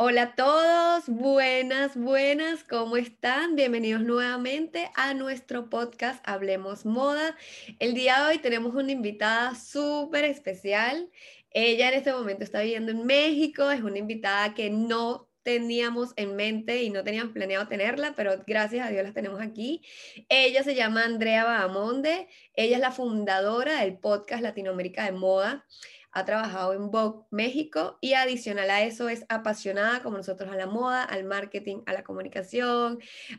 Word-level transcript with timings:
Hola 0.00 0.22
a 0.22 0.34
todos, 0.36 1.08
buenas, 1.08 1.96
buenas, 1.96 2.62
¿cómo 2.62 2.96
están? 2.96 3.56
Bienvenidos 3.56 4.00
nuevamente 4.00 4.92
a 4.94 5.12
nuestro 5.12 5.68
podcast 5.68 6.22
Hablemos 6.24 6.86
Moda. 6.86 7.36
El 7.80 7.94
día 7.94 8.20
de 8.20 8.26
hoy 8.28 8.38
tenemos 8.38 8.76
una 8.76 8.92
invitada 8.92 9.56
súper 9.56 10.24
especial. 10.24 11.10
Ella 11.50 11.88
en 11.88 11.94
este 11.94 12.12
momento 12.12 12.44
está 12.44 12.60
viviendo 12.60 12.92
en 12.92 13.06
México, 13.06 13.72
es 13.72 13.82
una 13.82 13.98
invitada 13.98 14.54
que 14.54 14.70
no 14.70 15.28
teníamos 15.42 16.12
en 16.14 16.36
mente 16.36 16.84
y 16.84 16.90
no 16.90 17.02
teníamos 17.02 17.32
planeado 17.32 17.66
tenerla, 17.66 18.12
pero 18.14 18.44
gracias 18.46 18.86
a 18.86 18.90
Dios 18.90 19.02
la 19.02 19.12
tenemos 19.12 19.40
aquí. 19.40 19.82
Ella 20.28 20.62
se 20.62 20.76
llama 20.76 21.02
Andrea 21.02 21.42
Bahamonde, 21.42 22.28
ella 22.54 22.76
es 22.76 22.80
la 22.80 22.92
fundadora 22.92 23.80
del 23.80 23.98
podcast 23.98 24.44
Latinoamérica 24.44 25.06
de 25.06 25.12
Moda 25.12 25.66
ha 26.12 26.24
trabajado 26.24 26.72
en 26.72 26.90
Vogue 26.90 27.24
México 27.30 27.98
y 28.00 28.14
adicional 28.14 28.70
a 28.70 28.82
eso 28.82 29.08
es 29.08 29.24
apasionada 29.28 30.02
como 30.02 30.16
nosotros 30.16 30.50
a 30.50 30.56
la 30.56 30.66
moda, 30.66 31.04
al 31.04 31.24
marketing, 31.24 31.82
a 31.86 31.92
la 31.92 32.02
comunicación, 32.02 32.98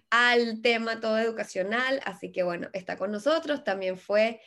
al 0.09 0.61
tema 0.61 0.99
todo 0.99 1.17
educacional, 1.17 1.99
así 2.05 2.31
que 2.31 2.43
bueno, 2.43 2.69
está 2.73 2.97
con 2.97 3.11
nosotros, 3.11 3.63
también 3.63 3.97
fue, 3.97 4.39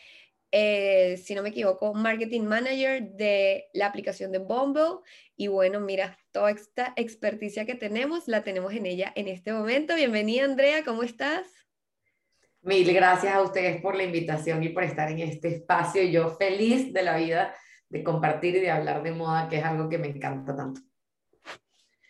eh, 0.52 1.16
si 1.22 1.34
no 1.34 1.42
me 1.42 1.48
equivoco, 1.48 1.94
marketing 1.94 2.42
manager 2.42 3.02
de 3.12 3.68
la 3.72 3.86
aplicación 3.86 4.30
de 4.30 4.38
Bumble 4.38 5.00
y 5.36 5.48
bueno, 5.48 5.80
mira, 5.80 6.18
toda 6.30 6.52
esta 6.52 6.92
experticia 6.96 7.66
que 7.66 7.74
tenemos 7.74 8.28
la 8.28 8.44
tenemos 8.44 8.72
en 8.72 8.86
ella 8.86 9.12
en 9.16 9.28
este 9.28 9.52
momento. 9.52 9.94
Bienvenida 9.96 10.44
Andrea, 10.44 10.84
¿cómo 10.84 11.02
estás? 11.02 11.46
Mil 12.64 12.94
gracias 12.94 13.34
a 13.34 13.42
ustedes 13.42 13.82
por 13.82 13.96
la 13.96 14.04
invitación 14.04 14.62
y 14.62 14.68
por 14.68 14.84
estar 14.84 15.10
en 15.10 15.18
este 15.18 15.48
espacio. 15.48 16.04
Yo 16.04 16.30
feliz 16.36 16.92
de 16.92 17.02
la 17.02 17.16
vida 17.16 17.52
de 17.92 18.02
compartir 18.02 18.56
y 18.56 18.60
de 18.60 18.70
hablar 18.70 19.02
de 19.02 19.12
moda, 19.12 19.48
que 19.50 19.58
es 19.58 19.64
algo 19.64 19.88
que 19.88 19.98
me 19.98 20.08
encanta 20.08 20.56
tanto. 20.56 20.80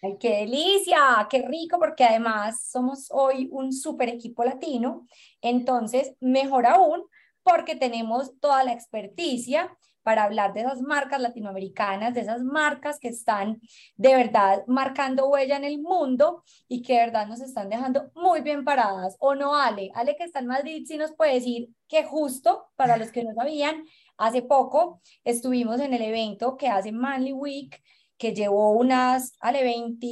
¡Ay, 0.00 0.16
qué 0.18 0.36
delicia! 0.38 1.26
¡Qué 1.28 1.44
rico! 1.46 1.78
Porque 1.78 2.04
además 2.04 2.68
somos 2.70 3.08
hoy 3.10 3.48
un 3.50 3.72
super 3.72 4.08
equipo 4.08 4.44
latino. 4.44 5.06
Entonces, 5.40 6.14
mejor 6.20 6.66
aún, 6.66 7.02
porque 7.42 7.74
tenemos 7.74 8.38
toda 8.38 8.62
la 8.62 8.72
experticia 8.72 9.76
para 10.02 10.24
hablar 10.24 10.52
de 10.52 10.60
esas 10.60 10.80
marcas 10.80 11.20
latinoamericanas, 11.20 12.14
de 12.14 12.20
esas 12.20 12.42
marcas 12.42 12.98
que 12.98 13.08
están 13.08 13.60
de 13.96 14.14
verdad 14.14 14.64
marcando 14.66 15.28
huella 15.28 15.56
en 15.56 15.64
el 15.64 15.80
mundo 15.80 16.42
y 16.68 16.82
que 16.82 16.94
de 16.94 17.06
verdad 17.06 17.26
nos 17.26 17.40
están 17.40 17.68
dejando 17.68 18.10
muy 18.14 18.40
bien 18.40 18.64
paradas. 18.64 19.16
¿O 19.20 19.34
no, 19.34 19.54
Ale? 19.54 19.90
Ale 19.94 20.16
que 20.16 20.24
está 20.24 20.40
en 20.40 20.46
Madrid, 20.46 20.84
sí 20.86 20.96
nos 20.96 21.14
puede 21.14 21.34
decir 21.34 21.68
que 21.88 22.04
justo, 22.04 22.66
para 22.76 22.96
los 22.96 23.12
que 23.12 23.22
no 23.22 23.34
sabían, 23.34 23.84
Hace 24.16 24.42
poco 24.42 25.00
estuvimos 25.24 25.80
en 25.80 25.94
el 25.94 26.02
evento 26.02 26.56
que 26.56 26.68
hace 26.68 26.92
Manly 26.92 27.32
Week, 27.32 27.82
que 28.16 28.34
llevó 28.34 28.72
unas, 28.72 29.36
ale, 29.40 29.62
20... 29.62 30.06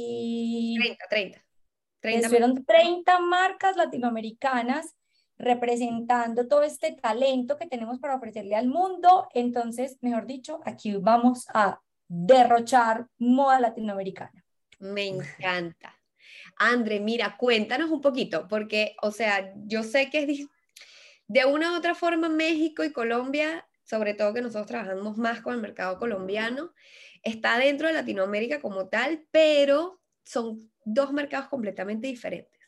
30, 0.79 1.05
30. 1.09 1.45
30 2.01 2.19
estuvieron 2.19 2.65
30 2.65 3.19
marcas 3.19 3.77
latinoamericanas 3.77 4.95
representando 5.37 6.47
todo 6.47 6.63
este 6.63 6.91
talento 6.93 7.57
que 7.57 7.67
tenemos 7.67 7.99
para 7.99 8.15
ofrecerle 8.15 8.55
al 8.55 8.67
mundo. 8.67 9.27
Entonces, 9.33 9.97
mejor 10.01 10.27
dicho, 10.27 10.61
aquí 10.65 10.95
vamos 10.95 11.47
a 11.53 11.79
derrochar 12.07 13.07
moda 13.17 13.59
latinoamericana. 13.59 14.43
Me 14.79 15.07
encanta. 15.07 15.97
Andre, 16.57 16.99
mira, 16.99 17.37
cuéntanos 17.37 17.89
un 17.89 18.01
poquito, 18.01 18.47
porque, 18.47 18.95
o 19.01 19.11
sea, 19.11 19.53
yo 19.65 19.83
sé 19.83 20.09
que 20.09 20.23
es 20.23 20.47
de 21.27 21.45
una 21.45 21.73
u 21.73 21.77
otra 21.77 21.95
forma 21.95 22.29
México 22.29 22.83
y 22.83 22.91
Colombia 22.91 23.65
sobre 23.91 24.13
todo 24.13 24.33
que 24.33 24.41
nosotros 24.41 24.67
trabajamos 24.67 25.17
más 25.17 25.41
con 25.41 25.53
el 25.53 25.59
mercado 25.59 25.99
colombiano, 25.99 26.73
está 27.23 27.57
dentro 27.59 27.89
de 27.89 27.93
Latinoamérica 27.93 28.61
como 28.61 28.87
tal, 28.87 29.25
pero 29.31 29.99
son 30.23 30.71
dos 30.85 31.11
mercados 31.11 31.49
completamente 31.49 32.07
diferentes. 32.07 32.61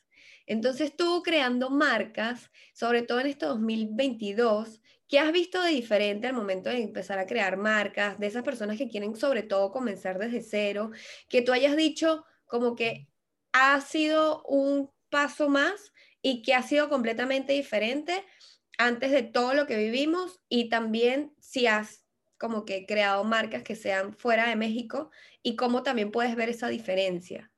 Entonces 0.45 0.97
tú 0.97 1.23
creando 1.23 1.69
marcas, 1.69 2.51
sobre 2.73 3.03
todo 3.03 3.21
en 3.21 3.27
este 3.27 3.45
2022, 3.45 4.81
¿qué 5.07 5.19
has 5.19 5.31
visto 5.31 5.61
de 5.61 5.69
diferente 5.69 6.27
al 6.27 6.33
momento 6.33 6.69
de 6.69 6.81
empezar 6.81 7.19
a 7.19 7.25
crear 7.25 7.55
marcas, 7.55 8.19
de 8.19 8.27
esas 8.27 8.43
personas 8.43 8.77
que 8.77 8.89
quieren 8.89 9.15
sobre 9.15 9.43
todo 9.43 9.71
comenzar 9.71 10.19
desde 10.19 10.41
cero, 10.41 10.91
que 11.29 11.41
tú 11.41 11.53
hayas 11.53 11.77
dicho 11.77 12.25
como 12.47 12.75
que 12.75 13.07
ha 13.53 13.79
sido 13.79 14.43
un 14.43 14.91
paso 15.09 15.47
más 15.47 15.93
y 16.21 16.41
que 16.41 16.53
ha 16.53 16.63
sido 16.63 16.89
completamente 16.89 17.53
diferente 17.53 18.25
antes 18.85 19.11
de 19.11 19.23
todo 19.23 19.53
lo 19.53 19.65
que 19.65 19.77
vivimos 19.77 20.41
y 20.49 20.69
también 20.69 21.33
si 21.39 21.67
has 21.67 22.03
como 22.37 22.65
que 22.65 22.85
creado 22.85 23.23
marcas 23.23 23.63
que 23.63 23.75
sean 23.75 24.13
fuera 24.13 24.49
de 24.49 24.57
México 24.57 25.09
y 25.41 25.55
cómo 25.55 25.83
también 25.83 26.11
puedes 26.11 26.35
ver 26.35 26.49
esa 26.49 26.67
diferencia. 26.67 27.49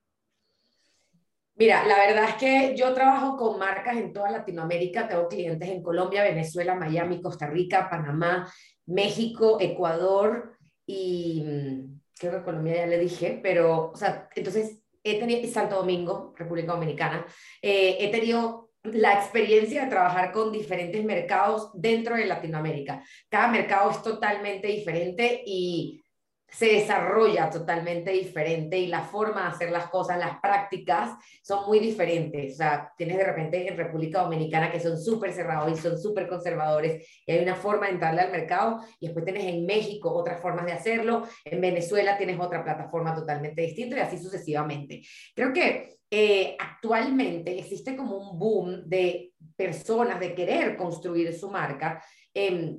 Mira, 1.56 1.88
la 1.88 1.98
verdad 1.98 2.30
es 2.30 2.36
que 2.36 2.76
yo 2.76 2.94
trabajo 2.94 3.38
con 3.38 3.58
marcas 3.58 3.98
en 3.98 4.14
toda 4.14 4.30
Latinoamérica, 4.30 5.08
tengo 5.08 5.28
clientes 5.28 5.70
en 5.70 5.82
Colombia, 5.82 6.22
Venezuela, 6.22 6.76
Miami, 6.76 7.22
Costa 7.22 7.48
Rica, 7.48 7.90
Panamá, 7.90 8.52
México, 8.86 9.58
Ecuador 9.60 10.58
y 10.86 11.44
mm, 11.44 12.02
creo 12.20 12.34
que 12.34 12.44
Colombia 12.44 12.76
ya 12.76 12.88
le 12.88 13.00
dije, 13.00 13.40
pero, 13.42 13.92
o 13.92 13.96
sea, 13.96 14.30
entonces 14.36 14.82
he 15.02 15.18
tenido, 15.18 15.48
Santo 15.52 15.78
Domingo, 15.78 16.34
República 16.36 16.74
Dominicana, 16.74 17.26
eh, 17.62 17.98
he 18.02 18.12
tenido 18.12 18.65
la 18.94 19.14
experiencia 19.14 19.84
de 19.84 19.90
trabajar 19.90 20.32
con 20.32 20.52
diferentes 20.52 21.04
mercados 21.04 21.72
dentro 21.74 22.16
de 22.16 22.26
Latinoamérica. 22.26 23.04
Cada 23.30 23.48
mercado 23.48 23.92
es 23.92 24.02
totalmente 24.02 24.68
diferente 24.68 25.44
y 25.46 26.05
se 26.50 26.68
desarrolla 26.68 27.50
totalmente 27.50 28.12
diferente 28.12 28.78
y 28.78 28.88
la 28.88 29.02
forma 29.02 29.42
de 29.42 29.48
hacer 29.48 29.72
las 29.72 29.88
cosas, 29.88 30.18
las 30.18 30.40
prácticas 30.40 31.18
son 31.42 31.66
muy 31.68 31.80
diferentes. 31.80 32.54
O 32.54 32.58
sea, 32.58 32.94
tienes 32.98 33.18
de 33.18 33.26
repente 33.26 33.68
en 33.68 33.76
República 33.76 34.22
Dominicana 34.22 34.72
que 34.72 34.80
son 34.80 34.98
súper 34.98 35.34
cerrados 35.34 35.72
y 35.72 35.82
son 35.82 36.00
súper 36.00 36.28
conservadores 36.28 37.06
y 37.26 37.32
hay 37.32 37.44
una 37.44 37.56
forma 37.56 37.88
de 37.88 37.94
entrarle 37.94 38.22
al 38.22 38.32
mercado 38.32 38.80
y 39.00 39.08
después 39.08 39.26
tienes 39.26 39.46
en 39.46 39.66
México 39.66 40.14
otras 40.14 40.40
formas 40.40 40.66
de 40.66 40.74
hacerlo, 40.74 41.28
en 41.44 41.60
Venezuela 41.60 42.18
tienes 42.18 42.40
otra 42.40 42.64
plataforma 42.64 43.14
totalmente 43.14 43.62
distinta 43.62 43.98
y 43.98 44.00
así 44.00 44.18
sucesivamente. 44.18 45.02
Creo 45.34 45.52
que 45.52 45.98
eh, 46.10 46.56
actualmente 46.60 47.58
existe 47.60 47.98
como 47.98 48.18
un 48.18 48.40
boom 48.40 48.84
de 48.88 49.34
personas 49.58 50.20
de 50.20 50.34
querer 50.34 50.78
construir 50.78 51.34
su 51.34 51.50
marca, 51.50 52.02
eh, 52.34 52.78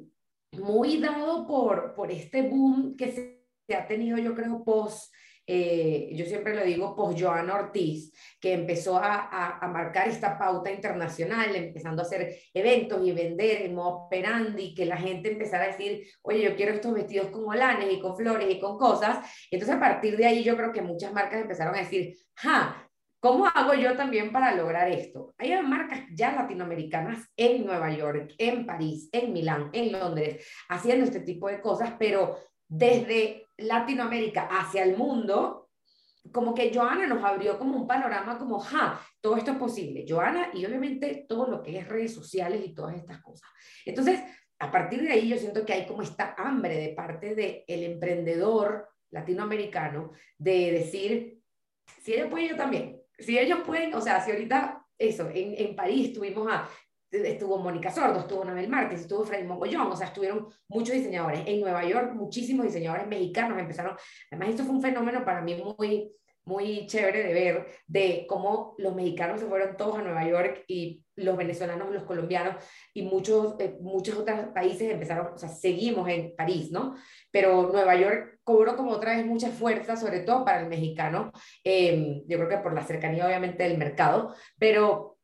muy 0.53 0.99
dado 0.99 1.47
por, 1.47 1.95
por 1.95 2.11
este 2.11 2.43
boom 2.43 2.97
que 2.97 3.13
se 3.13 3.36
ha 3.75 3.87
tenido, 3.87 4.19
yo 4.19 4.35
creo, 4.35 4.63
post, 4.65 5.13
eh, 5.47 6.11
yo 6.13 6.25
siempre 6.27 6.55
lo 6.55 6.65
digo, 6.65 6.95
post 6.97 7.21
Joana 7.21 7.55
Ortiz, 7.55 8.13
que 8.41 8.53
empezó 8.53 8.97
a, 8.99 9.59
a, 9.59 9.69
marcar 9.69 10.09
esta 10.09 10.39
pauta 10.39 10.71
internacional, 10.71 11.55
empezando 11.55 12.03
a 12.03 12.05
hacer 12.05 12.37
eventos 12.53 13.07
y 13.07 13.13
vender 13.13 13.63
en 13.63 13.75
modo 13.75 14.07
operandi, 14.07 14.75
que 14.75 14.87
la 14.87 14.97
gente 14.97 15.33
empezara 15.33 15.65
a 15.65 15.69
decir, 15.69 16.07
oye, 16.23 16.43
yo 16.43 16.57
quiero 16.57 16.73
estos 16.73 16.93
vestidos 16.93 17.29
con 17.29 17.45
olanes 17.47 17.93
y 17.93 18.01
con 18.01 18.17
flores 18.17 18.49
y 18.51 18.59
con 18.59 18.77
cosas. 18.77 19.19
Entonces, 19.51 19.77
a 19.77 19.81
partir 19.81 20.17
de 20.17 20.27
ahí, 20.27 20.43
yo 20.43 20.57
creo 20.57 20.73
que 20.73 20.83
muchas 20.83 21.13
marcas 21.13 21.41
empezaron 21.41 21.75
a 21.75 21.79
decir, 21.79 22.17
ja, 22.35 22.83
¿Cómo 23.27 23.47
hago 23.47 23.75
yo 23.75 23.97
también 23.97 24.31
para 24.31 24.55
lograr 24.55 24.89
esto? 24.89 25.35
Hay 25.39 25.51
marcas 25.63 26.03
ya 26.15 26.33
latinoamericanas 26.33 27.29
en 27.37 27.65
Nueva 27.65 27.91
York, 27.91 28.35
en 28.39 28.67
París, 28.67 29.09
en 29.11 29.33
Milán, 29.33 29.71
en 29.73 29.91
Londres, 29.91 30.47
haciendo 30.69 31.07
este 31.07 31.21
tipo 31.21 31.49
de 31.49 31.61
cosas, 31.61 31.95
pero 31.99 32.37
desde 32.69 33.46
Latinoamérica 33.59 34.49
hacia 34.51 34.83
el 34.83 34.97
mundo, 34.97 35.71
como 36.33 36.55
que 36.55 36.73
Joana 36.75 37.07
nos 37.07 37.25
abrió 37.25 37.59
como 37.59 37.77
un 37.77 37.87
panorama 37.87 38.39
como, 38.39 38.59
ja, 38.59 39.01
todo 39.21 39.37
esto 39.37 39.53
es 39.53 39.59
posible. 39.59 40.05
Joana 40.09 40.51
y 40.53 40.65
obviamente 40.65 41.25
todo 41.29 41.49
lo 41.49 41.63
que 41.63 41.79
es 41.79 41.89
redes 41.89 42.15
sociales 42.15 42.63
y 42.65 42.75
todas 42.75 42.97
estas 42.97 43.21
cosas. 43.23 43.49
Entonces, 43.85 44.21
a 44.59 44.71
partir 44.71 45.03
de 45.03 45.13
ahí 45.13 45.29
yo 45.29 45.39
siento 45.39 45.65
que 45.65 45.73
hay 45.73 45.87
como 45.87 46.03
esta 46.03 46.35
hambre 46.39 46.77
de 46.77 46.89
parte 46.95 47.35
del 47.35 47.65
el 47.67 47.85
emprendedor 47.85 48.89
latinoamericano 49.11 50.13
de 50.39 50.73
decir, 50.73 51.39
si 52.03 52.15
ellos 52.15 52.29
pueden, 52.31 52.49
yo 52.51 52.57
también. 52.57 53.01
Si 53.19 53.39
ellos 53.39 53.61
pueden, 53.65 53.95
o 53.95 54.01
sea, 54.01 54.21
si 54.21 54.31
ahorita, 54.31 54.85
eso, 54.99 55.29
en, 55.33 55.55
en 55.57 55.77
París 55.77 56.13
tuvimos 56.13 56.49
a 56.51 56.69
estuvo 57.11 57.59
Mónica 57.59 57.91
Sordo, 57.91 58.21
estuvo 58.21 58.45
Nabel 58.45 58.69
Márquez, 58.69 59.01
estuvo 59.03 59.25
Freddy 59.25 59.47
Mogollón, 59.47 59.93
o 59.93 59.97
sea, 59.97 60.09
estuvieron 60.09 60.49
muchos 60.69 60.95
diseñadores. 60.95 61.43
En 61.47 61.61
Nueva 61.61 61.85
York, 61.85 62.13
muchísimos 62.15 62.67
diseñadores 62.67 63.07
mexicanos 63.07 63.59
empezaron. 63.59 63.97
Además, 64.31 64.51
esto 64.51 64.65
fue 64.65 64.75
un 64.75 64.83
fenómeno 64.83 65.25
para 65.25 65.41
mí 65.41 65.63
muy, 65.79 66.13
muy 66.45 66.87
chévere 66.87 67.25
de 67.25 67.35
ver, 67.35 67.67
de 67.87 68.27
cómo 68.29 68.75
los 68.79 68.95
mexicanos 68.95 69.41
se 69.41 69.47
fueron 69.47 69.77
todos 69.77 69.99
a 69.99 70.03
Nueva 70.03 70.27
York 70.29 70.65
y 70.69 71.03
los 71.17 71.37
venezolanos, 71.37 71.91
los 71.91 72.05
colombianos 72.05 72.57
y 72.95 73.03
muchos, 73.03 73.57
eh, 73.59 73.77
muchos 73.81 74.17
otros 74.17 74.49
países 74.55 74.93
empezaron, 74.93 75.35
o 75.35 75.39
sea, 75.39 75.49
seguimos 75.49 76.09
en 76.09 76.37
París, 76.37 76.71
¿no? 76.71 76.95
Pero 77.31 77.71
Nueva 77.73 77.97
York 77.97 78.39
cobró 78.45 78.77
como 78.77 78.93
otra 78.93 79.17
vez 79.17 79.27
mucha 79.27 79.49
fuerza, 79.49 79.97
sobre 79.97 80.21
todo 80.21 80.45
para 80.45 80.61
el 80.61 80.69
mexicano, 80.69 81.33
eh, 81.65 82.23
yo 82.27 82.37
creo 82.39 82.49
que 82.49 82.59
por 82.59 82.75
la 82.75 82.85
cercanía 82.85 83.27
obviamente 83.27 83.65
del 83.65 83.79
mercado, 83.79 84.35
pero 84.59 85.16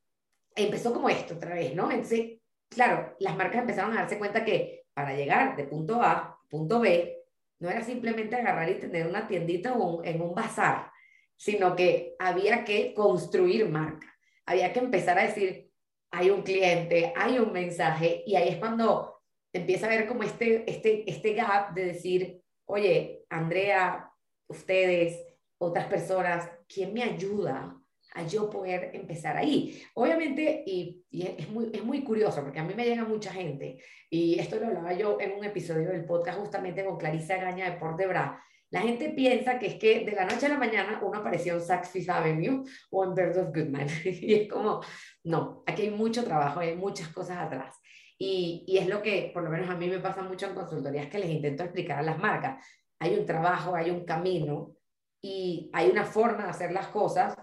empezó 0.57 0.93
como 0.93 1.09
esto 1.09 1.35
otra 1.35 1.55
vez, 1.55 1.75
¿no? 1.75 1.91
Entonces, 1.91 2.39
claro, 2.69 3.17
las 3.19 3.37
marcas 3.37 3.61
empezaron 3.61 3.93
a 3.93 4.01
darse 4.01 4.19
cuenta 4.19 4.45
que 4.45 4.85
para 4.95 5.15
llegar 5.15 5.57
de 5.57 5.65
punto 5.65 6.03
A 6.03 6.13
a 6.13 6.39
punto 6.49 6.81
B, 6.81 7.19
no 7.61 7.71
era 7.71 7.83
simplemente 7.83 8.37
agarrar 8.37 8.69
y 8.69 8.81
tener 8.81 9.07
una 9.07 9.27
tiendita 9.27 9.75
en 10.05 10.21
un 10.21 10.35
bazar. 10.35 10.91
sino 11.37 11.75
que 11.75 12.15
había 12.21 12.65
que 12.65 12.95
construir 12.95 13.69
marca, 13.69 14.07
había 14.47 14.73
que 14.73 14.79
empezar 14.79 15.19
a 15.19 15.25
decir, 15.25 15.73
hay 16.13 16.31
un 16.31 16.43
cliente, 16.43 17.13
hay 17.17 17.39
un 17.41 17.53
mensaje, 17.53 18.23
y 18.25 18.37
ahí 18.37 18.51
es 18.51 18.57
cuando 18.59 19.23
empieza 19.53 19.87
a 19.87 19.89
ver 19.89 20.07
como 20.07 20.23
este, 20.23 20.71
este, 20.71 21.11
este 21.11 21.35
gap 21.35 21.75
de 21.75 21.87
decir, 21.87 22.41
oye, 22.67 23.25
Andrea, 23.29 24.09
ustedes, 24.47 25.21
otras 25.59 25.87
personas, 25.87 26.49
¿quién 26.69 26.93
me 26.93 27.03
ayuda 27.03 27.77
a 28.15 28.27
yo 28.27 28.51
poder 28.51 28.91
empezar 28.95 29.37
ahí. 29.37 29.83
Obviamente, 29.95 30.63
y, 30.67 31.05
es, 31.11 31.49
muy, 31.49 31.71
es 31.73 31.85
muy 31.85 32.03
curioso, 32.03 32.43
porque 32.43 32.61
a 32.61 32.65
mí 32.65 32.75
me 32.75 32.85
llega 32.85 33.05
mucha 33.05 33.33
gente, 33.33 33.79
y 34.11 34.39
esto 34.39 34.59
lo 34.59 34.67
hablaba 34.67 34.93
yo 34.93 35.19
en 35.21 35.33
un 35.33 35.45
episodio 35.45 35.89
del 35.89 36.05
podcast 36.05 36.39
justamente 36.39 36.85
con 36.85 36.99
Clarisa 36.99 37.37
Gaña 37.37 37.71
de 37.71 37.79
Port 37.79 37.99
de 37.99 38.07
Bra. 38.07 38.43
La 38.71 38.81
gente 38.81 39.11
piensa 39.11 39.59
que 39.59 39.67
es 39.67 39.75
que 39.75 40.05
de 40.05 40.13
la 40.13 40.25
noche 40.25 40.47
a 40.47 40.49
la 40.49 40.59
mañana 40.59 41.01
uno 41.03 41.19
apareció 41.19 41.55
en 41.55 41.61
Saks 41.61 41.91
Fifth 41.91 42.09
Avenue 42.09 42.65
o 42.91 43.05
en 43.05 43.15
Bird 43.15 43.37
of 43.37 43.55
Goodman. 43.55 43.87
y 44.05 44.35
es 44.35 44.49
como, 44.49 44.81
no, 45.25 45.63
aquí 45.67 45.83
hay 45.83 45.91
mucho 45.91 46.25
trabajo, 46.25 46.61
hay 46.61 46.75
muchas 46.75 47.09
cosas 47.09 47.37
atrás. 47.39 47.79
Y, 48.19 48.65
y, 48.67 48.79
es 48.79 48.87
lo 48.87 49.03
que, 49.03 49.31
por 49.35 49.43
lo 49.43 49.51
menos 49.51 49.69
a 49.69 49.75
mí 49.75 49.89
me 49.89 49.99
pasa 49.99 50.23
mucho 50.23 50.47
en 50.47 50.55
consultorías 50.55 51.09
que 51.09 51.19
les 51.19 51.29
intento 51.29 51.65
explicar 51.65 51.99
a 51.99 52.03
las 52.03 52.19
marcas. 52.19 52.65
Hay 52.99 53.15
un 53.19 53.27
trabajo, 53.27 53.75
hay 53.75 53.91
un 53.91 54.05
camino 54.05 54.77
y 55.21 55.71
hay 55.73 55.91
una 55.91 56.05
forma 56.05 56.45
de 56.45 56.51
hacer 56.51 56.73
las 56.73 56.89
cosas 56.89 57.37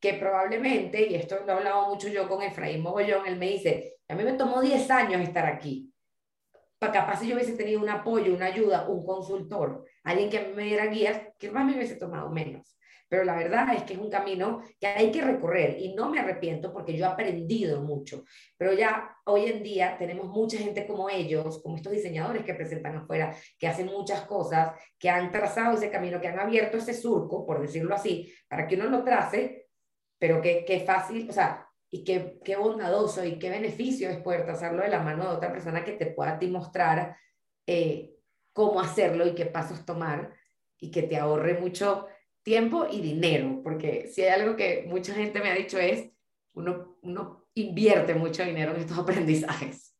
que 0.00 0.14
probablemente, 0.14 1.06
y 1.06 1.14
esto 1.14 1.40
lo 1.44 1.52
he 1.52 1.56
hablado 1.56 1.88
mucho 1.88 2.08
yo 2.08 2.28
con 2.28 2.42
Efraín 2.42 2.82
Mogollón, 2.82 3.26
él 3.26 3.36
me 3.36 3.48
dice, 3.48 3.98
a 4.08 4.14
mí 4.14 4.22
me 4.22 4.34
tomó 4.34 4.60
10 4.60 4.90
años 4.90 5.20
estar 5.20 5.46
aquí. 5.46 5.92
Para 6.78 6.92
capaz 6.92 7.20
si 7.20 7.28
yo 7.28 7.34
hubiese 7.34 7.56
tenido 7.56 7.80
un 7.80 7.88
apoyo, 7.88 8.32
una 8.32 8.46
ayuda, 8.46 8.88
un 8.88 9.04
consultor, 9.04 9.84
alguien 10.04 10.30
que 10.30 10.40
me 10.54 10.62
diera 10.62 10.86
guías, 10.86 11.20
que 11.36 11.50
más 11.50 11.66
me 11.66 11.74
hubiese 11.74 11.96
tomado 11.96 12.30
menos. 12.30 12.78
Pero 13.08 13.24
la 13.24 13.36
verdad 13.36 13.74
es 13.74 13.84
que 13.84 13.94
es 13.94 13.98
un 13.98 14.10
camino 14.10 14.62
que 14.78 14.86
hay 14.86 15.10
que 15.10 15.22
recorrer 15.22 15.78
y 15.80 15.94
no 15.94 16.10
me 16.10 16.20
arrepiento 16.20 16.72
porque 16.72 16.96
yo 16.96 17.06
he 17.06 17.08
aprendido 17.08 17.82
mucho. 17.82 18.24
Pero 18.56 18.74
ya 18.74 19.16
hoy 19.24 19.46
en 19.46 19.62
día 19.62 19.96
tenemos 19.98 20.28
mucha 20.28 20.58
gente 20.58 20.86
como 20.86 21.08
ellos, 21.08 21.62
como 21.62 21.76
estos 21.76 21.92
diseñadores 21.92 22.44
que 22.44 22.54
presentan 22.54 22.96
afuera, 22.96 23.34
que 23.58 23.66
hacen 23.66 23.86
muchas 23.86 24.22
cosas, 24.22 24.72
que 24.98 25.08
han 25.08 25.32
trazado 25.32 25.74
ese 25.74 25.90
camino, 25.90 26.20
que 26.20 26.28
han 26.28 26.38
abierto 26.38 26.76
ese 26.76 26.92
surco, 26.92 27.46
por 27.46 27.60
decirlo 27.60 27.94
así, 27.94 28.32
para 28.46 28.68
que 28.68 28.76
uno 28.76 28.90
lo 28.90 29.02
trace 29.02 29.67
pero 30.18 30.40
qué, 30.42 30.64
qué 30.66 30.80
fácil, 30.80 31.28
o 31.28 31.32
sea, 31.32 31.68
y 31.90 32.04
qué, 32.04 32.38
qué 32.44 32.56
bondadoso 32.56 33.24
y 33.24 33.38
qué 33.38 33.50
beneficio 33.50 34.10
es 34.10 34.18
poder 34.18 34.44
trazarlo 34.44 34.82
de 34.82 34.90
la 34.90 35.00
mano 35.00 35.24
de 35.24 35.36
otra 35.36 35.52
persona 35.52 35.84
que 35.84 35.92
te 35.92 36.06
pueda 36.06 36.32
a 36.32 36.38
ti 36.38 36.48
mostrar 36.48 37.16
eh, 37.66 38.14
cómo 38.52 38.80
hacerlo 38.80 39.26
y 39.26 39.34
qué 39.34 39.46
pasos 39.46 39.84
tomar 39.86 40.34
y 40.78 40.90
que 40.90 41.02
te 41.02 41.16
ahorre 41.16 41.58
mucho 41.58 42.06
tiempo 42.42 42.86
y 42.90 43.00
dinero, 43.00 43.60
porque 43.62 44.08
si 44.08 44.22
hay 44.22 44.40
algo 44.40 44.56
que 44.56 44.84
mucha 44.88 45.14
gente 45.14 45.40
me 45.40 45.50
ha 45.50 45.54
dicho 45.54 45.78
es, 45.78 46.10
uno, 46.54 46.98
uno 47.02 47.46
invierte 47.54 48.14
mucho 48.14 48.44
dinero 48.44 48.74
en 48.74 48.80
estos 48.80 48.98
aprendizajes. 48.98 49.94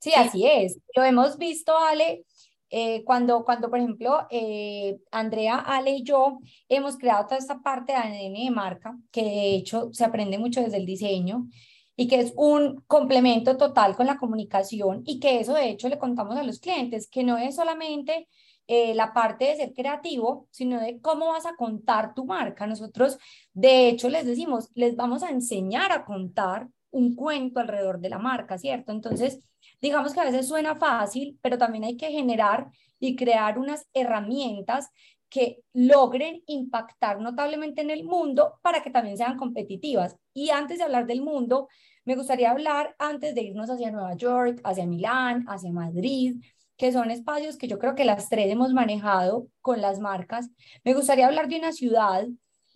Sí, 0.00 0.12
así 0.14 0.46
es. 0.46 0.78
Lo 0.94 1.04
hemos 1.04 1.38
visto, 1.38 1.76
Ale, 1.76 2.24
eh, 2.70 3.02
cuando, 3.04 3.44
cuando, 3.44 3.70
por 3.70 3.78
ejemplo, 3.78 4.26
eh, 4.30 4.98
Andrea, 5.10 5.56
Ale 5.58 5.92
y 5.92 6.02
yo 6.02 6.40
hemos 6.68 6.96
creado 6.98 7.26
toda 7.26 7.38
esta 7.38 7.60
parte 7.62 7.92
de 7.92 7.98
ADN 7.98 8.44
de 8.44 8.50
marca, 8.50 8.98
que 9.10 9.22
de 9.22 9.54
hecho 9.54 9.90
se 9.92 10.04
aprende 10.04 10.38
mucho 10.38 10.60
desde 10.60 10.76
el 10.76 10.86
diseño 10.86 11.48
y 11.96 12.08
que 12.08 12.20
es 12.20 12.32
un 12.36 12.82
complemento 12.86 13.56
total 13.56 13.96
con 13.96 14.06
la 14.06 14.18
comunicación 14.18 15.02
y 15.04 15.18
que 15.18 15.40
eso 15.40 15.54
de 15.54 15.70
hecho 15.70 15.88
le 15.88 15.98
contamos 15.98 16.36
a 16.36 16.44
los 16.44 16.60
clientes, 16.60 17.08
que 17.10 17.24
no 17.24 17.38
es 17.38 17.56
solamente 17.56 18.28
eh, 18.70 18.94
la 18.94 19.14
parte 19.14 19.46
de 19.46 19.56
ser 19.56 19.72
creativo, 19.72 20.46
sino 20.50 20.78
de 20.78 21.00
cómo 21.00 21.28
vas 21.28 21.46
a 21.46 21.56
contar 21.56 22.14
tu 22.14 22.26
marca. 22.26 22.66
Nosotros, 22.66 23.18
de 23.54 23.88
hecho, 23.88 24.10
les 24.10 24.26
decimos, 24.26 24.68
les 24.74 24.94
vamos 24.94 25.22
a 25.22 25.30
enseñar 25.30 25.90
a 25.90 26.04
contar 26.04 26.68
un 26.90 27.14
cuento 27.14 27.60
alrededor 27.60 27.98
de 27.98 28.10
la 28.10 28.18
marca, 28.18 28.58
¿cierto? 28.58 28.92
Entonces, 28.92 29.40
digamos 29.80 30.12
que 30.12 30.20
a 30.20 30.24
veces 30.24 30.48
suena 30.48 30.74
fácil, 30.76 31.38
pero 31.42 31.58
también 31.58 31.84
hay 31.84 31.96
que 31.96 32.10
generar 32.10 32.70
y 32.98 33.16
crear 33.16 33.58
unas 33.58 33.86
herramientas 33.92 34.90
que 35.28 35.58
logren 35.72 36.42
impactar 36.46 37.20
notablemente 37.20 37.82
en 37.82 37.90
el 37.90 38.04
mundo 38.04 38.58
para 38.62 38.82
que 38.82 38.90
también 38.90 39.16
sean 39.16 39.36
competitivas. 39.36 40.16
Y 40.32 40.50
antes 40.50 40.78
de 40.78 40.84
hablar 40.84 41.06
del 41.06 41.22
mundo, 41.22 41.68
me 42.04 42.16
gustaría 42.16 42.50
hablar 42.50 42.96
antes 42.98 43.34
de 43.34 43.42
irnos 43.42 43.68
hacia 43.68 43.90
Nueva 43.90 44.14
York, 44.16 44.60
hacia 44.64 44.86
Milán, 44.86 45.44
hacia 45.48 45.70
Madrid, 45.70 46.36
que 46.78 46.92
son 46.92 47.10
espacios 47.10 47.58
que 47.58 47.68
yo 47.68 47.78
creo 47.78 47.94
que 47.94 48.04
las 48.04 48.28
tres 48.28 48.50
hemos 48.50 48.72
manejado 48.72 49.48
con 49.60 49.80
las 49.82 49.98
marcas. 50.00 50.48
Me 50.84 50.94
gustaría 50.94 51.26
hablar 51.26 51.48
de 51.48 51.58
una 51.58 51.72
ciudad 51.72 52.26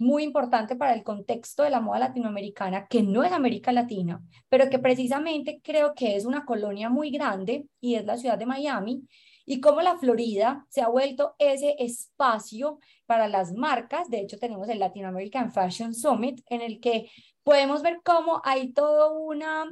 muy 0.02 0.24
importante 0.24 0.76
para 0.76 0.94
el 0.94 1.02
contexto 1.02 1.62
de 1.62 1.70
la 1.70 1.80
moda 1.80 2.00
latinoamericana, 2.00 2.86
que 2.88 3.02
no 3.02 3.24
es 3.24 3.32
América 3.32 3.72
Latina, 3.72 4.20
pero 4.48 4.68
que 4.68 4.78
precisamente 4.78 5.60
creo 5.62 5.94
que 5.94 6.16
es 6.16 6.24
una 6.24 6.44
colonia 6.44 6.90
muy 6.90 7.10
grande 7.10 7.66
y 7.80 7.94
es 7.94 8.04
la 8.04 8.16
ciudad 8.16 8.38
de 8.38 8.46
Miami, 8.46 9.06
y 9.44 9.60
cómo 9.60 9.80
la 9.82 9.98
Florida 9.98 10.66
se 10.68 10.82
ha 10.82 10.88
vuelto 10.88 11.34
ese 11.38 11.74
espacio 11.78 12.78
para 13.06 13.28
las 13.28 13.52
marcas. 13.52 14.08
De 14.08 14.20
hecho, 14.20 14.38
tenemos 14.38 14.68
el 14.68 14.78
Latin 14.78 15.04
American 15.04 15.52
Fashion 15.52 15.94
Summit, 15.94 16.40
en 16.48 16.60
el 16.60 16.80
que 16.80 17.10
podemos 17.42 17.82
ver 17.82 18.00
cómo 18.04 18.40
hay 18.44 18.72
todo 18.72 19.18
una 19.18 19.66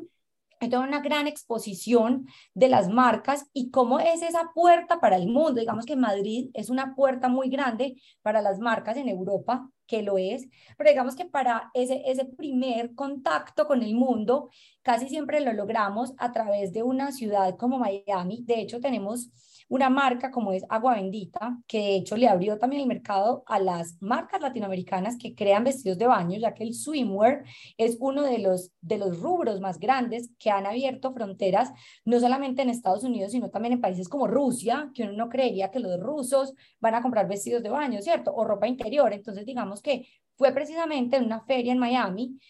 hay 0.63 0.69
toda 0.69 0.87
una 0.87 1.01
gran 1.01 1.27
exposición 1.27 2.27
de 2.53 2.69
las 2.69 2.91
marcas 2.91 3.49
y 3.55 3.71
cómo 3.71 3.99
es 3.99 4.21
esa 4.21 4.51
puerta 4.55 5.01
para 5.01 5.17
el 5.17 5.27
mundo. 5.27 5.55
Digamos 5.59 5.87
que 5.87 5.97
Madrid 5.97 6.51
es 6.53 6.69
una 6.69 6.95
puerta 6.95 7.29
muy 7.29 7.49
grande 7.49 7.97
para 8.21 8.43
las 8.43 8.59
marcas 8.59 8.99
en 8.99 9.09
Europa, 9.09 9.71
que 9.91 10.03
lo 10.03 10.19
es, 10.19 10.47
pero 10.79 10.89
digamos 10.89 11.17
que 11.17 11.25
para 11.25 11.71
ese, 11.75 12.03
ese 12.07 12.25
primer 12.25 12.95
contacto 12.95 13.67
con 13.67 13.83
el 13.83 13.95
mundo, 13.95 14.51
casi 14.83 15.09
siempre 15.09 15.41
lo 15.41 15.53
logramos 15.53 16.15
a 16.19 16.31
través 16.31 16.73
de 16.73 16.85
una 16.85 17.11
ciudad 17.11 17.57
como 17.57 17.79
Miami. 17.79 18.45
De 18.47 18.61
hecho, 18.61 18.81
tenemos 18.81 19.31
una 19.71 19.89
marca 19.89 20.33
como 20.33 20.53
es 20.53 20.65
Agua 20.69 20.97
Bendita, 20.97 21.57
que 21.69 21.79
de 21.79 21.97
hecho 21.97 22.17
le 22.17 22.27
abrió 22.27 22.59
también 22.59 22.83
el 22.83 22.89
mercado 22.89 23.45
a 23.47 23.61
las 23.61 23.97
marcas 24.03 24.41
latinoamericanas 24.41 25.17
que 25.17 25.37
crean 25.37 25.63
vestidos 25.63 25.97
de 25.97 26.09
baño, 26.09 26.37
ya 26.39 26.55
que 26.55 26.65
el 26.65 26.75
swimwear 26.75 27.45
es 27.79 27.97
uno 28.01 28.23
de 28.25 28.39
los, 28.39 28.73
de 28.81 28.99
los 28.99 29.21
rubros 29.21 29.61
más 29.61 29.79
grandes 29.79 30.31
que 30.41 30.51
han 30.51 30.67
abierto 30.67 31.13
fronteras, 31.13 31.71
no 32.05 32.19
solamente 32.19 32.63
en 32.63 32.71
Estados 32.71 33.05
Unidos, 33.05 33.31
sino 33.31 33.49
también 33.49 33.75
en 33.75 33.81
países 33.81 34.09
como 34.09 34.27
Rusia, 34.27 34.91
que 34.93 35.05
uno 35.05 35.13
no 35.13 35.29
creería 35.29 35.71
que 35.71 35.79
los 35.79 36.01
rusos 36.01 36.53
van 36.81 36.97
a 36.97 37.03
comprar 37.03 37.29
vestidos 37.29 37.63
de 37.63 37.71
baño, 37.71 38.03
¿cierto? 38.03 38.35
O 38.35 38.45
ropa 38.45 38.67
interior. 38.67 39.13
Entonces, 39.13 39.47
digamos 39.47 39.81
que 39.83 40.09
fue 40.35 40.53
precisamente 40.53 41.17
en 41.17 41.27
una 41.27 41.43
feria 41.43 41.73
en 41.73 41.79
Miami 41.79 42.41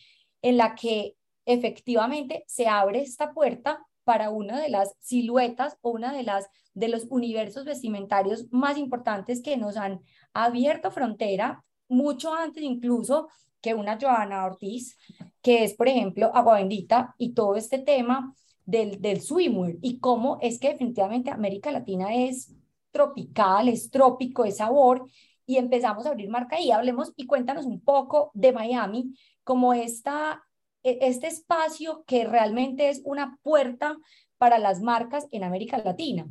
en 0.40 0.56
la 0.56 0.74
que 0.74 1.16
efectivamente 1.44 2.44
se 2.46 2.66
abre 2.66 3.02
esta 3.02 3.34
puerta 3.34 3.86
para 4.04 4.30
una 4.30 4.60
de 4.60 4.68
las 4.68 4.94
siluetas 5.00 5.78
o 5.82 5.90
una 5.90 6.12
de 6.12 6.22
las 6.22 6.48
de 6.74 6.88
los 6.88 7.06
universos 7.10 7.64
vestimentarios 7.64 8.46
más 8.50 8.78
importantes 8.78 9.42
que 9.42 9.56
nos 9.56 9.76
han 9.76 10.00
abierto 10.32 10.90
frontera 10.90 11.64
mucho 11.88 12.32
antes 12.32 12.62
incluso 12.62 13.28
que 13.60 13.74
una 13.74 13.98
Joana 14.00 14.46
Ortiz, 14.46 14.96
que 15.42 15.64
es, 15.64 15.74
por 15.74 15.88
ejemplo, 15.88 16.30
Agua 16.34 16.56
Bendita 16.56 17.14
y 17.18 17.34
todo 17.34 17.56
este 17.56 17.78
tema 17.78 18.34
del, 18.64 19.00
del 19.00 19.20
swimwear 19.20 19.76
y 19.82 19.98
cómo 19.98 20.38
es 20.40 20.58
que 20.58 20.68
definitivamente 20.68 21.30
América 21.30 21.70
Latina 21.70 22.14
es 22.14 22.54
tropical, 22.90 23.68
es 23.68 23.90
trópico, 23.90 24.44
es 24.44 24.58
sabor 24.58 25.06
y 25.44 25.56
empezamos 25.56 26.06
a 26.06 26.10
abrir 26.10 26.30
marca 26.30 26.60
y 26.60 26.70
hablemos 26.70 27.12
y 27.16 27.26
cuéntanos 27.26 27.66
un 27.66 27.80
poco 27.80 28.30
de 28.34 28.52
Miami 28.52 29.14
como 29.44 29.74
esta 29.74 30.42
este 30.82 31.26
espacio 31.26 32.04
que 32.06 32.24
realmente 32.24 32.88
es 32.88 33.02
una 33.04 33.38
puerta 33.42 33.96
para 34.38 34.58
las 34.58 34.80
marcas 34.80 35.26
en 35.30 35.44
América 35.44 35.78
Latina. 35.78 36.26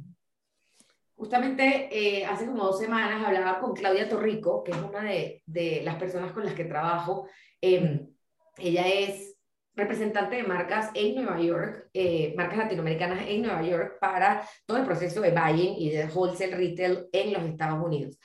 Justamente 1.15 1.89
eh, 1.91 2.25
hace 2.25 2.45
como 2.45 2.63
dos 2.63 2.79
semanas 2.79 3.25
hablaba 3.25 3.59
con 3.59 3.73
Claudia 3.73 4.07
Torrico, 4.07 4.63
que 4.63 4.71
es 4.71 4.77
una 4.77 5.03
de, 5.03 5.43
de 5.45 5.81
las 5.83 5.95
personas 5.95 6.31
con 6.31 6.45
las 6.45 6.53
que 6.53 6.63
trabajo. 6.63 7.27
Em, 7.61 8.07
ella 8.57 8.87
es 8.87 9.35
representante 9.75 10.35
de 10.35 10.43
marcas 10.43 10.91
en 10.93 11.15
Nueva 11.15 11.41
York, 11.41 11.89
eh, 11.93 12.33
marcas 12.37 12.59
latinoamericanas 12.59 13.25
en 13.27 13.41
Nueva 13.41 13.61
York 13.63 13.97
para 13.99 14.47
todo 14.65 14.77
el 14.77 14.85
proceso 14.85 15.21
de 15.21 15.31
buying 15.31 15.75
y 15.77 15.89
de 15.89 16.05
wholesale 16.05 16.55
retail 16.55 17.07
en 17.11 17.33
los 17.33 17.43
Estados 17.43 17.83
Unidos. 17.83 18.19